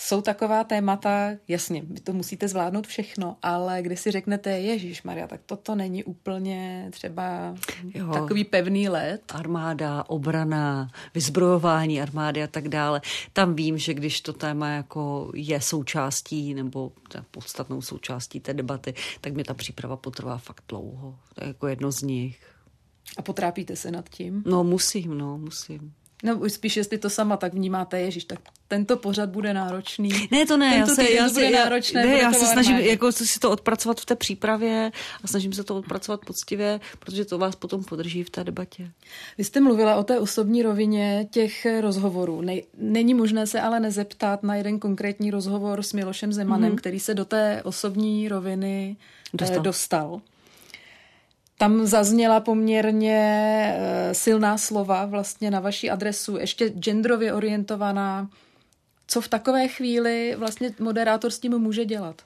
[0.01, 5.27] Jsou taková témata, jasně, vy to musíte zvládnout všechno, ale když si řeknete, Ježíš Maria,
[5.27, 7.55] tak toto není úplně třeba
[7.93, 8.11] jo.
[8.13, 9.21] takový pevný let.
[9.33, 13.01] Armáda, obrana, vyzbrojování armády a tak dále.
[13.33, 16.91] Tam vím, že když to téma jako je součástí nebo
[17.31, 21.19] podstatnou součástí té debaty, tak mi ta příprava potrvá fakt dlouho.
[21.33, 22.39] To je jako jedno z nich.
[23.17, 24.43] A potrápíte se nad tím?
[24.45, 25.93] No musím, no musím.
[26.23, 30.09] No už spíš, jestli to sama tak vnímáte, Ježíš, tak tento pořad bude náročný.
[30.31, 32.73] Ne, to ne, tento já se, já bude já, náročné, ne, bude já se snažím
[32.73, 32.89] varné.
[32.89, 34.91] jako si to odpracovat v té přípravě
[35.23, 38.91] a snažím se to odpracovat poctivě, protože to vás potom podrží v té debatě.
[39.37, 42.41] Vy jste mluvila o té osobní rovině těch rozhovorů.
[42.41, 46.77] Ne, není možné se ale nezeptat na jeden konkrétní rozhovor s Milošem Zemanem, mm-hmm.
[46.77, 48.97] který se do té osobní roviny
[49.33, 49.59] dostal.
[49.59, 50.21] Eh, dostal.
[51.61, 53.19] Tam zazněla poměrně
[53.77, 58.29] eh, silná slova vlastně na vaši adresu, ještě genderově orientovaná.
[59.07, 62.21] Co v takové chvíli vlastně moderátor s tím může dělat?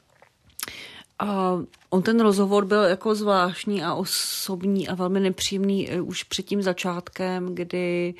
[1.19, 1.57] A
[1.89, 6.61] on ten rozhovor byl jako zvláštní a osobní a velmi nepříjemný eh, už před tím
[6.61, 8.13] začátkem, kdy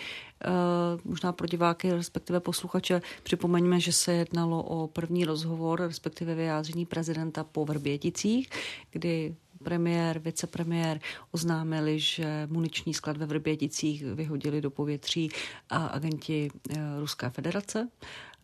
[0.46, 6.86] Uh, možná pro diváky, respektive posluchače, připomeňme, že se jednalo o první rozhovor, respektive vyjádření
[6.86, 8.50] prezidenta po Vrběticích,
[8.92, 9.36] kdy
[9.66, 11.00] premiér, vicepremiér
[11.32, 15.30] oznámili, že muniční sklad ve Vrběticích vyhodili do povětří
[15.70, 16.50] agenti
[17.00, 17.88] Ruské federace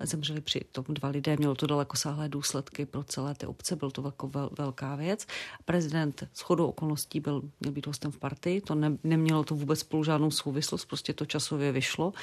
[0.03, 3.91] zemřeli při tom dva lidé, mělo to daleko sáhlé důsledky pro celé ty obce, byl
[3.91, 5.27] to velko, vel, velká věc.
[5.65, 9.79] Prezident s chodou okolností byl, měl být hostem v partii, to ne, nemělo to vůbec
[9.79, 12.13] spolu žádnou souvislost, prostě to časově vyšlo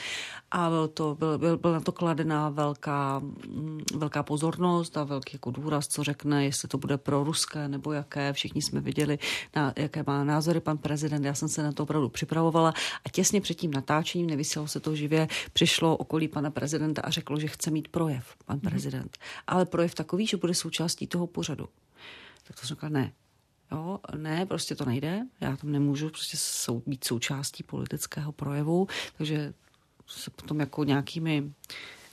[0.50, 5.30] a byl, to, byl, byl, byl na to kladená velká, mm, velká pozornost a velký
[5.34, 8.32] jako důraz, co řekne, jestli to bude pro ruské nebo jaké.
[8.32, 9.18] Všichni jsme viděli,
[9.56, 11.24] na, jaké má názory pan prezident.
[11.24, 12.74] Já jsem se na to opravdu připravovala
[13.04, 17.40] a těsně před tím natáčením, nevysílalo se to živě, přišlo okolí pana prezidenta a řeklo,
[17.40, 19.16] že chce mít projev, pan prezident.
[19.16, 19.42] Mm-hmm.
[19.46, 21.68] Ale projev takový, že bude součástí toho pořadu.
[22.44, 23.12] Tak to jsem řekla, ne.
[23.72, 25.20] Jo, ne, prostě to nejde.
[25.40, 29.54] Já tam nemůžu prostě sou, být součástí politického projevu, takže
[30.06, 31.52] se potom jako nějakými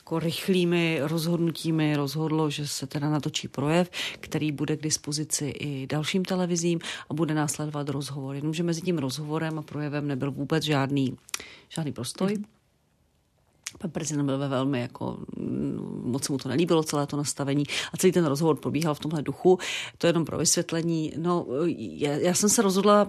[0.05, 3.89] jako rychlými rozhodnutími rozhodlo, že se teda natočí projev,
[4.19, 6.79] který bude k dispozici i dalším televizím
[7.09, 8.35] a bude následovat rozhovor.
[8.35, 11.17] Jenomže mezi tím rozhovorem a projevem nebyl vůbec žádný,
[11.69, 12.33] žádný prostoj.
[12.33, 12.54] Mm-hmm.
[13.77, 17.63] Pan prezident byl ve velmi jako, mm, moc mu to nelíbilo, celé to nastavení
[17.93, 19.59] a celý ten rozhovor probíhal v tomhle duchu.
[19.97, 21.13] To je jenom pro vysvětlení.
[21.17, 21.45] No,
[21.77, 23.07] já, já jsem se rozhodla,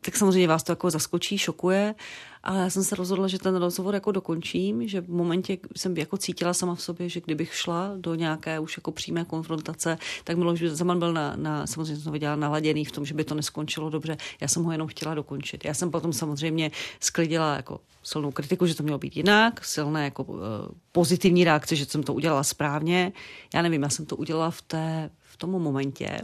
[0.00, 1.94] tak samozřejmě vás to jako zaskočí, šokuje,
[2.42, 6.16] ale já jsem se rozhodla, že ten rozhovor jako dokončím, že v momentě jsem jako
[6.16, 10.60] cítila sama v sobě, že kdybych šla do nějaké už jako přímé konfrontace, tak Miloš
[10.60, 14.16] Zeman byl na, na samozřejmě jsem viděla naladěný v tom, že by to neskončilo dobře.
[14.40, 15.64] Já jsem ho jenom chtěla dokončit.
[15.64, 16.70] Já jsem potom samozřejmě
[17.00, 20.38] sklidila jako silnou kritiku, že to mělo být jinak, silné jako uh,
[20.92, 23.12] pozitivní reakce, že jsem to udělala správně.
[23.54, 26.20] Já nevím, já jsem to udělala v, té, v tom momentě,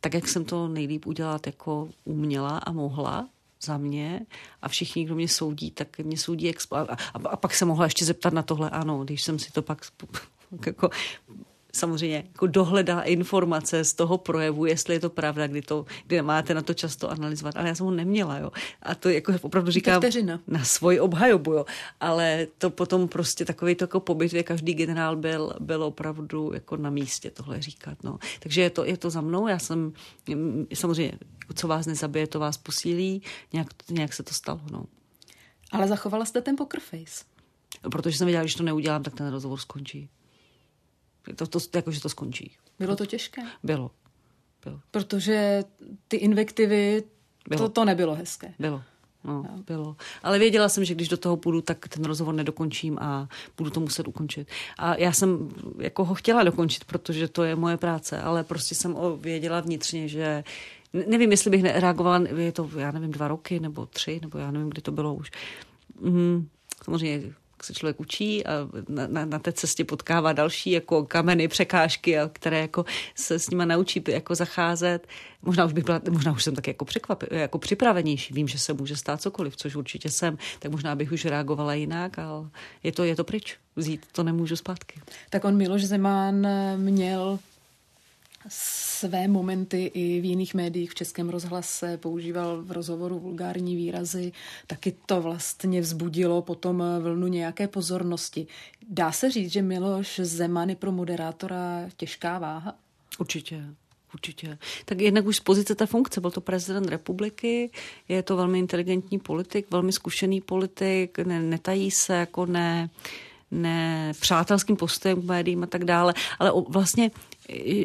[0.00, 3.28] tak, jak jsem to nejlíp udělat jako uměla a mohla,
[3.64, 4.26] za mě
[4.62, 7.84] a všichni, kdo mě soudí, tak mě soudí expo- a, a, a pak se mohla
[7.84, 9.86] ještě zeptat na tohle, ano, když jsem si to pak
[10.66, 10.90] jako
[11.72, 16.54] samozřejmě jako dohledá informace z toho projevu, jestli je to pravda, kdy, to, kdy máte
[16.54, 17.56] na to často analyzovat.
[17.56, 18.50] Ale já jsem ho neměla, jo.
[18.82, 20.02] A to jako opravdu říkám
[20.46, 21.64] na svoji obhajobu, jo.
[22.00, 26.76] Ale to potom prostě takový to jako po bitvě každý generál byl, byl opravdu jako
[26.76, 28.18] na místě tohle říkat, no.
[28.40, 29.92] Takže je to, je to za mnou, já jsem
[30.74, 31.12] samozřejmě,
[31.54, 34.84] co vás nezabije, to vás posílí, nějak, nějak se to stalo, no.
[35.72, 37.24] Ale zachovala jste ten poker face.
[37.90, 40.08] Protože jsem věděla, že to neudělám, tak ten rozhovor skončí.
[41.36, 42.56] To, to, jako, že to skončí.
[42.78, 43.42] Bylo to těžké?
[43.62, 43.90] Bylo.
[44.64, 44.80] bylo.
[44.90, 45.64] Protože
[46.08, 47.02] ty invektivy,
[47.48, 47.60] bylo.
[47.60, 48.54] To, to nebylo hezké.
[48.58, 48.82] Bylo.
[49.24, 49.62] No, no.
[49.66, 49.96] bylo.
[50.22, 53.80] Ale věděla jsem, že když do toho půjdu, tak ten rozhovor nedokončím a budu to
[53.80, 54.48] muset ukončit.
[54.78, 58.96] A já jsem jako ho chtěla dokončit, protože to je moje práce, ale prostě jsem
[59.20, 60.44] věděla vnitřně, že
[60.92, 64.70] nevím, jestli bych reagovala, je to, já nevím, dva roky nebo tři, nebo já nevím,
[64.70, 65.30] kdy to bylo už.
[66.00, 66.48] Mm,
[66.84, 67.34] samozřejmě
[67.64, 68.52] se člověk učí a
[68.88, 72.84] na, na, na té cestě potkává další jako kameny, překážky, a které jako
[73.14, 75.06] se s nima naučí jako zacházet.
[75.42, 78.34] Možná už bych byla, možná už jsem tak jako, překvap, jako připravenější.
[78.34, 82.18] Vím, že se může stát cokoliv, což určitě jsem, tak možná bych už reagovala jinak,
[82.18, 82.48] ale
[82.82, 83.56] je to, je to pryč.
[83.76, 85.00] Vzít to nemůžu zpátky.
[85.30, 86.46] Tak on Miloš Zeman
[86.76, 87.38] měl
[88.48, 94.32] své momenty i v jiných médiích, v Českém rozhlase, používal v rozhovoru vulgární výrazy,
[94.66, 98.46] taky to vlastně vzbudilo potom vlnu nějaké pozornosti.
[98.88, 102.74] Dá se říct, že Miloš Zeman je pro moderátora těžká váha?
[103.18, 103.64] Určitě.
[104.14, 104.58] Určitě.
[104.84, 107.70] Tak jednak už z pozice té funkce, byl to prezident republiky,
[108.08, 112.90] je to velmi inteligentní politik, velmi zkušený politik, ne, netají se, jako ne,
[113.50, 117.10] ne přátelským postojem k médiím a tak dále, ale o, vlastně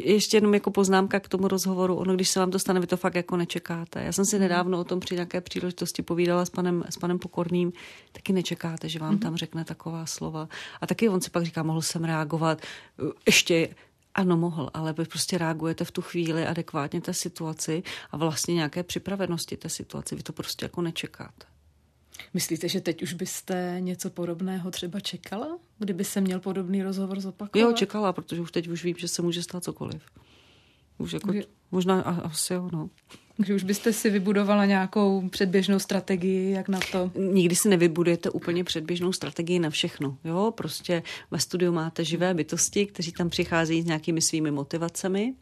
[0.04, 2.96] ještě jenom jako poznámka k tomu rozhovoru, ono, když se vám to stane, vy to
[2.96, 4.02] fakt jako nečekáte.
[4.02, 7.72] Já jsem si nedávno o tom při nějaké příležitosti povídala s panem, s panem Pokorným,
[8.12, 9.22] taky nečekáte, že vám mm-hmm.
[9.22, 10.48] tam řekne taková slova.
[10.80, 12.60] A taky on si pak říká, mohl jsem reagovat
[13.26, 13.68] ještě
[14.14, 18.82] ano, mohl, ale vy prostě reagujete v tu chvíli adekvátně té situaci a vlastně nějaké
[18.82, 20.16] připravenosti té situaci.
[20.16, 21.55] Vy to prostě jako nečekáte.
[22.34, 27.62] Myslíte, že teď už byste něco podobného třeba čekala, kdyby se měl podobný rozhovor zopakovat?
[27.62, 30.02] Jo, čekala, protože už teď už vím, že se může stát cokoliv.
[30.98, 31.32] Už jako,
[31.72, 32.90] možná asi jo, no.
[33.36, 37.10] Takže už byste si vybudovala nějakou předběžnou strategii, jak na to?
[37.18, 40.18] Nikdy si nevybudujete úplně předběžnou strategii na všechno.
[40.24, 45.34] Jo, prostě ve studiu máte živé bytosti, kteří tam přicházejí s nějakými svými motivacemi,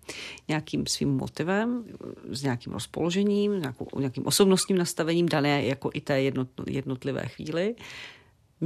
[0.49, 1.85] nějakým svým motivem,
[2.31, 6.21] s nějakým rozpoložením, nějakou, nějakým osobnostním nastavením dané jako i té
[6.67, 7.75] jednotlivé chvíli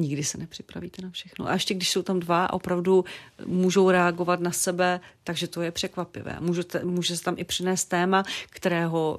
[0.01, 1.49] nikdy se nepřipravíte na všechno.
[1.49, 3.05] A ještě když jsou tam dva, opravdu
[3.47, 6.37] můžou reagovat na sebe, takže to je překvapivé.
[6.41, 9.19] Můžete, může se tam i přinést téma, kterého,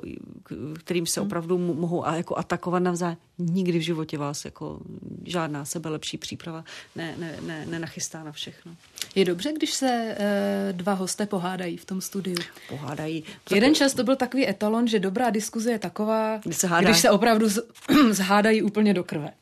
[0.80, 1.28] kterým se hmm.
[1.28, 3.18] opravdu mohou a jako atakovat navzájem.
[3.38, 4.80] Nikdy v životě vás jako
[5.26, 6.64] žádná sebe lepší příprava
[6.96, 8.76] ne, ne, ne, nenachystá na všechno.
[9.16, 12.38] Je dobře, když se e, dva hosté pohádají v tom studiu?
[12.70, 13.24] Pohádají.
[13.52, 17.12] Jeden čas to byl takový etalon, že dobrá diskuze je taková, když se, když se
[17.12, 17.60] opravdu z,
[18.12, 19.34] zhádají úplně do krve.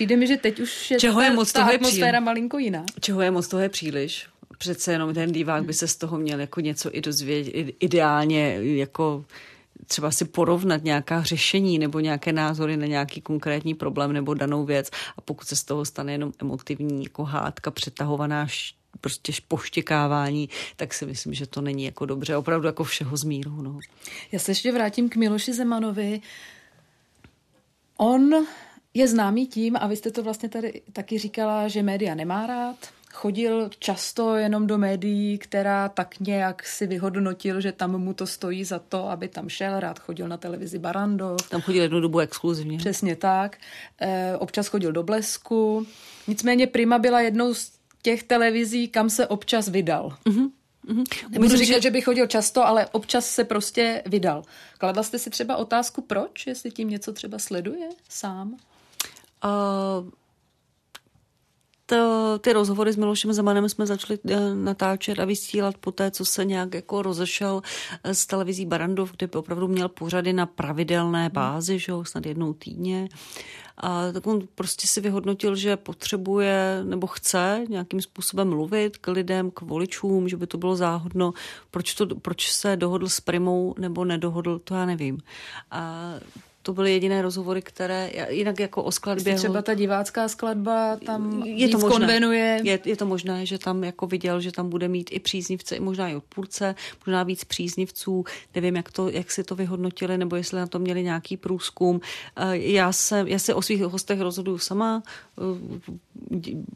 [0.00, 2.24] Přijde mi, že teď už je, Čeho je moc, ta toho atmosféra příliš.
[2.24, 2.84] malinko jiná.
[3.00, 4.26] Čeho je moc, toho je příliš.
[4.58, 9.24] Přece jenom ten divák by se z toho měl jako něco i dozvědět, ideálně jako
[9.86, 14.90] třeba si porovnat nějaká řešení nebo nějaké názory na nějaký konkrétní problém nebo danou věc
[15.16, 18.46] a pokud se z toho stane jenom emotivní jako hádka, přetahovaná
[19.00, 23.62] prostě poštěkávání, tak si myslím, že to není jako dobře, opravdu jako všeho z míru.
[23.62, 23.78] No.
[24.32, 26.20] Já se ještě vrátím k Miloši Zemanovi.
[27.96, 28.46] On
[28.94, 32.76] je známý tím, a vy jste to vlastně tady taky říkala, že média nemá rád,
[33.12, 38.64] chodil často jenom do médií, která tak nějak si vyhodnotil, že tam mu to stojí
[38.64, 39.80] za to, aby tam šel.
[39.80, 41.48] Rád chodil na televizi Barandov.
[41.48, 42.78] Tam chodil jednu dobu exkluzivně.
[42.78, 43.58] Přesně tak.
[44.00, 45.86] E, občas chodil do Blesku.
[46.26, 47.72] Nicméně Prima byla jednou z
[48.02, 50.16] těch televizí, kam se občas vydal.
[50.26, 50.50] Mm-hmm.
[50.88, 51.04] Mm-hmm.
[51.30, 51.82] Nebudu říkat, že...
[51.82, 54.42] že by chodil často, ale občas se prostě vydal.
[54.78, 58.56] Kladla jste si třeba otázku, proč, jestli tím něco třeba sleduje sám?
[59.44, 60.10] Uh,
[61.90, 66.24] to, ty rozhovory s Milošem Zemanem jsme začali eh, natáčet a vysílat po té, co
[66.24, 67.62] se nějak jako rozešel
[68.04, 71.32] eh, z televizí Barandov, kde by opravdu měl pořady na pravidelné hmm.
[71.32, 73.08] bázi, že jo, snad jednou týdně.
[73.76, 79.50] A tak on prostě si vyhodnotil, že potřebuje nebo chce nějakým způsobem mluvit k lidem,
[79.50, 81.32] k voličům, že by to bylo záhodno.
[81.70, 85.18] Proč, to, proč se dohodl s Primou nebo nedohodl, to já nevím.
[85.70, 86.12] A
[86.62, 89.34] to byly jediné rozhovory, které jinak jako o skladbě...
[89.34, 91.98] Třeba ta divácká skladba tam je to možné.
[91.98, 92.60] konvenuje.
[92.62, 96.08] Je, je to možné, že tam jako viděl, že tam bude mít i příznivce, možná
[96.08, 96.74] i odpůrce,
[97.06, 98.24] možná víc příznivců.
[98.54, 102.00] Nevím, jak, to, jak si to vyhodnotili, nebo jestli na to měli nějaký průzkum.
[102.36, 105.02] Eh, já, se, já se o svých hostech rozhoduju sama,
[105.38, 105.42] eh,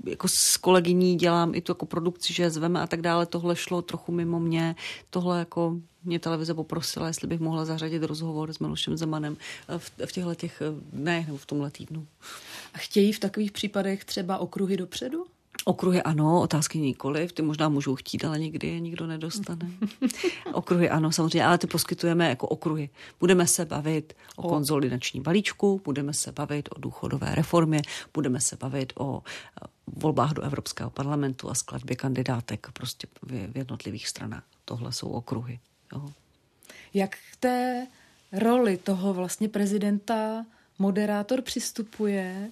[0.07, 3.27] jako s kolegyní dělám i tu jako produkci, že zveme a tak dále.
[3.27, 4.77] Tohle šlo trochu mimo mě.
[5.11, 9.37] Tohle jako mě televize poprosila, jestli bych mohla zařadit rozhovor s Milošem Zemanem
[9.79, 12.07] v, v těchto těch ne, nebo v tomhle týdnu.
[12.75, 15.27] A chtějí v takových případech třeba okruhy dopředu?
[15.67, 19.71] Okruhy ano, otázky nikoliv, ty možná můžou chtít, ale nikdy je nikdo nedostane.
[20.53, 22.91] okruhy ano, samozřejmě, ale ty poskytujeme jako okruhy.
[23.21, 27.83] Budeme se bavit o, o konzolidační balíčku, budeme se bavit o důchodové reformě,
[28.15, 29.23] budeme se bavit o
[29.87, 34.45] volbách do Evropského parlamentu a skladbě kandidátek prostě v jednotlivých stranách.
[34.65, 35.59] Tohle jsou okruhy.
[35.93, 36.13] Jo.
[36.95, 37.87] Jak k té
[38.33, 40.45] roli toho vlastně prezidenta
[40.79, 42.51] moderátor přistupuje?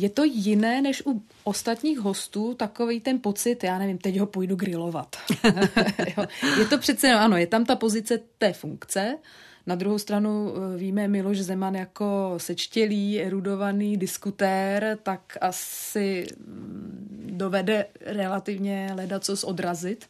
[0.00, 4.56] Je to jiné než u ostatních hostů, takový ten pocit, já nevím, teď ho půjdu
[4.56, 5.16] grilovat.
[6.58, 9.18] je to přece, ano, je tam ta pozice té funkce,
[9.66, 17.86] na druhou stranu eh, víme Miloš Zeman jako sečtělý, erudovaný diskutér, tak asi mm, dovede
[18.00, 20.06] relativně ledacos odrazit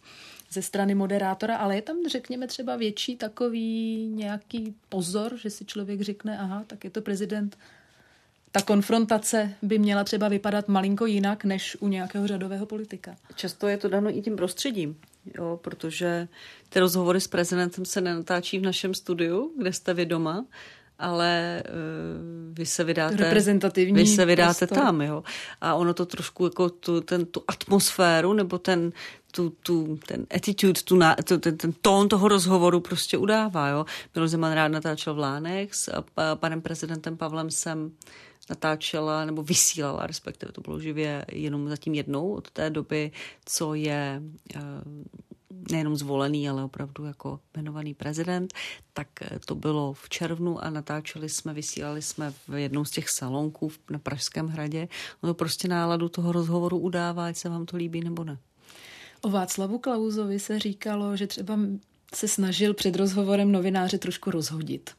[0.51, 6.01] ze strany moderátora, ale je tam, řekněme, třeba větší takový nějaký pozor, že si člověk
[6.01, 7.59] řekne, aha, tak je to prezident.
[8.53, 13.17] Ta konfrontace by měla třeba vypadat malinko jinak, než u nějakého řadového politika.
[13.35, 14.97] Často je to dano i tím prostředím,
[15.39, 16.29] jo, protože
[16.69, 20.45] ty rozhovory s prezidentem se nenatáčí v našem studiu, kde jste vy doma,
[20.99, 24.85] ale uh, vy se vydáte, reprezentativní vy se vydáte prostor.
[24.85, 25.23] tam, jo.
[25.61, 28.93] A ono to trošku jako tu, ten, tu atmosféru nebo ten,
[29.31, 33.69] tu, tu, ten attitude, tu, na, tu, ten, ten tón toho rozhovoru prostě udává.
[33.69, 33.87] Jo.
[34.15, 36.05] Miloš Zeman rád natáčel v Lánech s a,
[36.37, 37.93] panem prezidentem Pavlem jsem
[38.51, 43.11] natáčela nebo vysílala, respektive to bylo živě jenom zatím jednou od té doby,
[43.45, 44.23] co je
[44.57, 44.61] uh,
[45.71, 48.55] nejenom zvolený, ale opravdu jako jmenovaný prezident,
[48.93, 53.09] tak eh, to bylo v červnu a natáčeli jsme, vysílali jsme v jednou z těch
[53.09, 54.89] salonků na Pražském hradě.
[55.23, 58.39] No to prostě náladu toho rozhovoru udává, ať se vám to líbí nebo ne.
[59.23, 61.59] O Václavu Klauzovi se říkalo, že třeba
[62.15, 64.91] se snažil před rozhovorem novináře trošku rozhodit.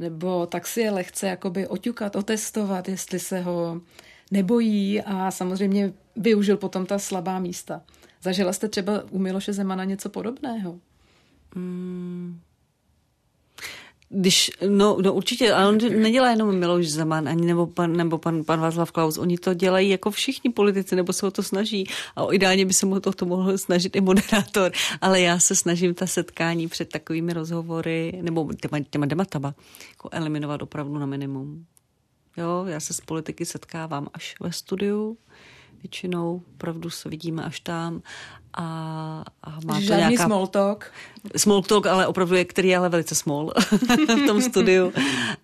[0.00, 3.80] Nebo tak si je lehce jakoby oťukat, otestovat, jestli se ho
[4.30, 7.82] nebojí a samozřejmě využil potom ta slabá místa.
[8.22, 10.78] Zažila jste třeba u Miloše Zemana něco podobného?
[11.54, 12.40] Hmm.
[14.12, 18.44] Když, no, no určitě, ale on nedělá jenom Miloš Zeman, ani nebo pan, nebo pan,
[18.44, 21.86] pan Václav Klaus, oni to dělají jako všichni politici, nebo se o to snaží.
[22.16, 25.94] A ideálně by se mu to, to mohl snažit i moderátor, ale já se snažím
[25.94, 29.54] ta setkání před takovými rozhovory, nebo těma, těma dematama,
[29.90, 31.66] jako eliminovat opravdu na minimum.
[32.36, 35.16] Jo, já se s politiky setkávám až ve studiu,
[35.82, 38.02] většinou opravdu se vidíme až tam
[38.54, 40.24] a, a má to Žádný nějaká...
[40.24, 40.92] small talk.
[41.36, 43.52] Small talk, ale opravdu je, který je ale velice small
[44.06, 44.92] v tom studiu.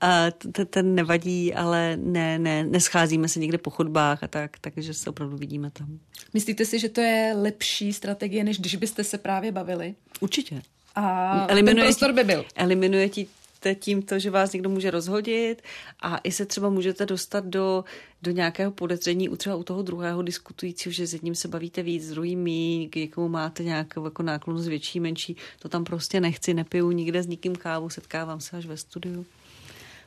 [0.00, 0.24] A
[0.70, 5.36] ten nevadí, ale ne, ne, nescházíme se někde po chodbách a tak, takže se opravdu
[5.36, 5.98] vidíme tam.
[6.34, 9.94] Myslíte si, že to je lepší strategie, než když byste se právě bavili?
[10.20, 10.62] Určitě.
[10.94, 12.44] A eliminuje ten prostor by byl.
[12.54, 13.26] Eliminuje ti
[13.74, 15.62] tím to, že vás někdo může rozhodit
[16.02, 17.84] a i se třeba můžete dostat do,
[18.22, 22.04] do nějakého podezření u třeba u toho druhého diskutujícího, že s jedním se bavíte víc,
[22.04, 25.36] s druhým míň, k někomu máte nějakou jako náklonost větší, menší.
[25.58, 29.26] To tam prostě nechci, nepiju nikde s nikým kávu, setkávám se až ve studiu.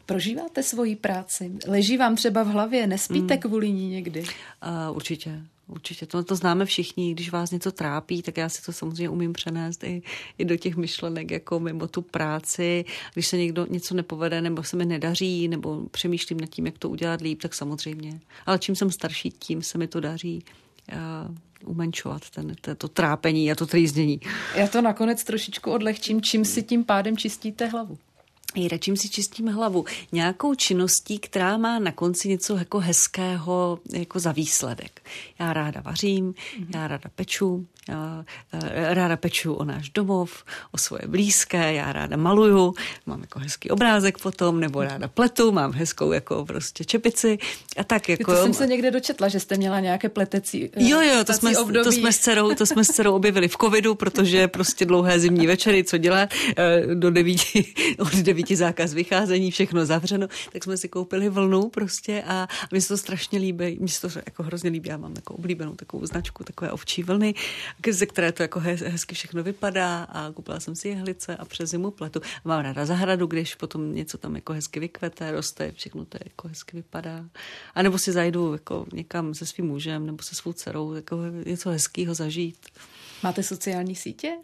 [0.05, 1.51] Prožíváte svoji práci?
[1.67, 2.87] Leží vám třeba v hlavě?
[2.87, 3.39] Nespíte mm.
[3.39, 4.21] kvůli ní někdy?
[4.21, 5.41] Uh, určitě.
[5.69, 9.33] Určitě, to, to známe všichni, když vás něco trápí, tak já si to samozřejmě umím
[9.33, 10.01] přenést i,
[10.37, 12.85] i do těch myšlenek, jako mimo tu práci.
[13.13, 16.89] Když se někdo něco nepovede, nebo se mi nedaří, nebo přemýšlím nad tím, jak to
[16.89, 18.19] udělat líp, tak samozřejmě.
[18.45, 20.43] Ale čím jsem starší, tím se mi to daří
[20.91, 24.19] uh, umenšovat ten, ten, to trápení a to trýznění.
[24.55, 27.97] Já to nakonec trošičku odlehčím, čím si tím pádem čistíte hlavu.
[28.55, 29.85] Jira, čím si čistím hlavu?
[30.11, 35.01] Nějakou činností, která má na konci něco jako hezkého jako za výsledek.
[35.39, 36.65] Já ráda vařím, mm-hmm.
[36.75, 42.17] já ráda peču, já eh, ráda peču o náš domov, o svoje blízké, já ráda
[42.17, 42.73] maluju,
[43.05, 47.37] mám jako hezký obrázek potom, nebo ráda pletu, mám hezkou jako prostě čepici
[47.77, 48.35] a tak jako.
[48.35, 51.57] To jsem se někde dočetla, že jste měla nějaké pletecí eh, Jo, jo, to jsme,
[51.57, 51.85] období.
[51.85, 55.47] to jsme, s dcerou, to jsme s dcerou objevili v covidu, protože prostě dlouhé zimní
[55.47, 60.89] večery, co dělat, eh, do devíti, od devíti zákaz vycházení, všechno zavřeno, tak jsme si
[60.89, 64.89] koupili vlnu prostě a mi se to strašně líbí, mi se to jako hrozně líbí,
[64.89, 67.33] já mám jako oblíbenou takovou značku, takové ovčí vlny
[67.91, 71.91] ze které to jako hezky všechno vypadá a koupila jsem si jehlice a přes zimu
[71.91, 72.21] pletu.
[72.45, 76.77] Mám ráda zahradu, když potom něco tam jako hezky vykvete, roste, všechno to jako hezky
[76.77, 77.25] vypadá.
[77.75, 81.69] A nebo si zajdu jako někam se svým mužem nebo se svou dcerou jako něco
[81.69, 82.57] hezkého zažít.
[83.23, 84.37] Máte sociální sítě?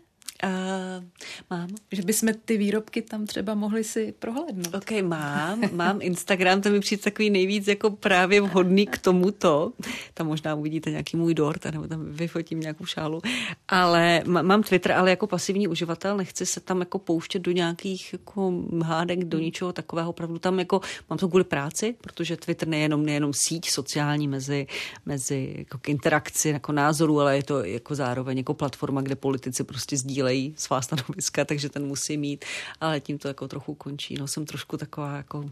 [0.44, 1.04] Uh,
[1.50, 1.70] mám.
[1.92, 4.76] Že bychom ty výrobky tam třeba mohli si prohlédnout.
[4.76, 5.62] Ok, mám.
[5.72, 9.74] Mám Instagram, to mi přijde takový nejvíc jako právě vhodný k tomuto.
[10.14, 13.22] Tam možná uvidíte nějaký můj dort, nebo tam vyfotím nějakou šálu.
[13.68, 18.64] Ale mám Twitter, ale jako pasivní uživatel nechci se tam jako pouštět do nějakých jako
[18.84, 20.10] hádek, do ničeho takového.
[20.10, 24.68] Opravdu tam jako mám to kvůli práci, protože Twitter nejenom, nejenom síť sociální mezi,
[25.06, 29.64] mezi jako k interakci, jako názoru, ale je to jako zároveň jako platforma, kde politici
[29.64, 32.46] prostě sdílejí sdílejí svá stanoviska, takže ten musí mít,
[32.82, 34.16] ale tím to jako trochu končí.
[34.20, 35.52] No jsem trošku taková jako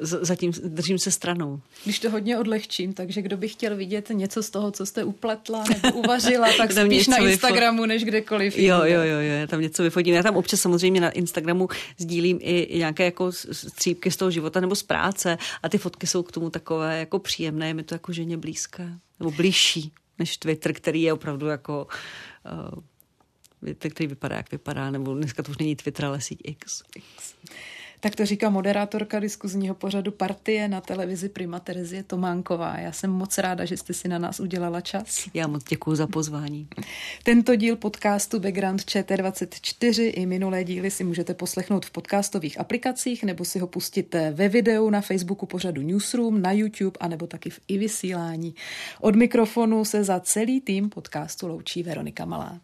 [0.00, 1.60] zatím držím se stranou.
[1.84, 5.64] Když to hodně odlehčím, takže kdo by chtěl vidět něco z toho, co jste upletla
[5.68, 8.58] nebo uvařila, tak spíš na Instagramu vyfo- než kdekoliv.
[8.58, 10.14] Jo, jo, jo, jo, já tam něco vyfotím.
[10.14, 11.68] Já tam občas samozřejmě na Instagramu
[11.98, 16.22] sdílím i nějaké jako střípky z toho života nebo z práce a ty fotky jsou
[16.22, 18.88] k tomu takové jako příjemné, je mi to jako ženě blízké
[19.20, 21.86] nebo blížší než Twitter, který je opravdu jako
[22.74, 22.82] uh,
[23.78, 26.82] který vypadá, jak vypadá, nebo dneska to už není Twitter, ale síť X.
[26.96, 27.34] X.
[28.00, 32.78] Tak to říká moderátorka diskuzního pořadu Partie na televizi Prima Terezie Tománková.
[32.78, 35.28] Já jsem moc ráda, že jste si na nás udělala čas.
[35.34, 36.68] Já moc děkuji za pozvání.
[37.22, 43.44] Tento díl podcastu Background ČT24 i minulé díly si můžete poslechnout v podcastových aplikacích nebo
[43.44, 47.60] si ho pustit ve videu na Facebooku pořadu Newsroom, na YouTube a nebo taky v
[47.68, 48.54] i vysílání.
[49.00, 52.60] Od mikrofonu se za celý tým podcastu loučí Veronika Malá.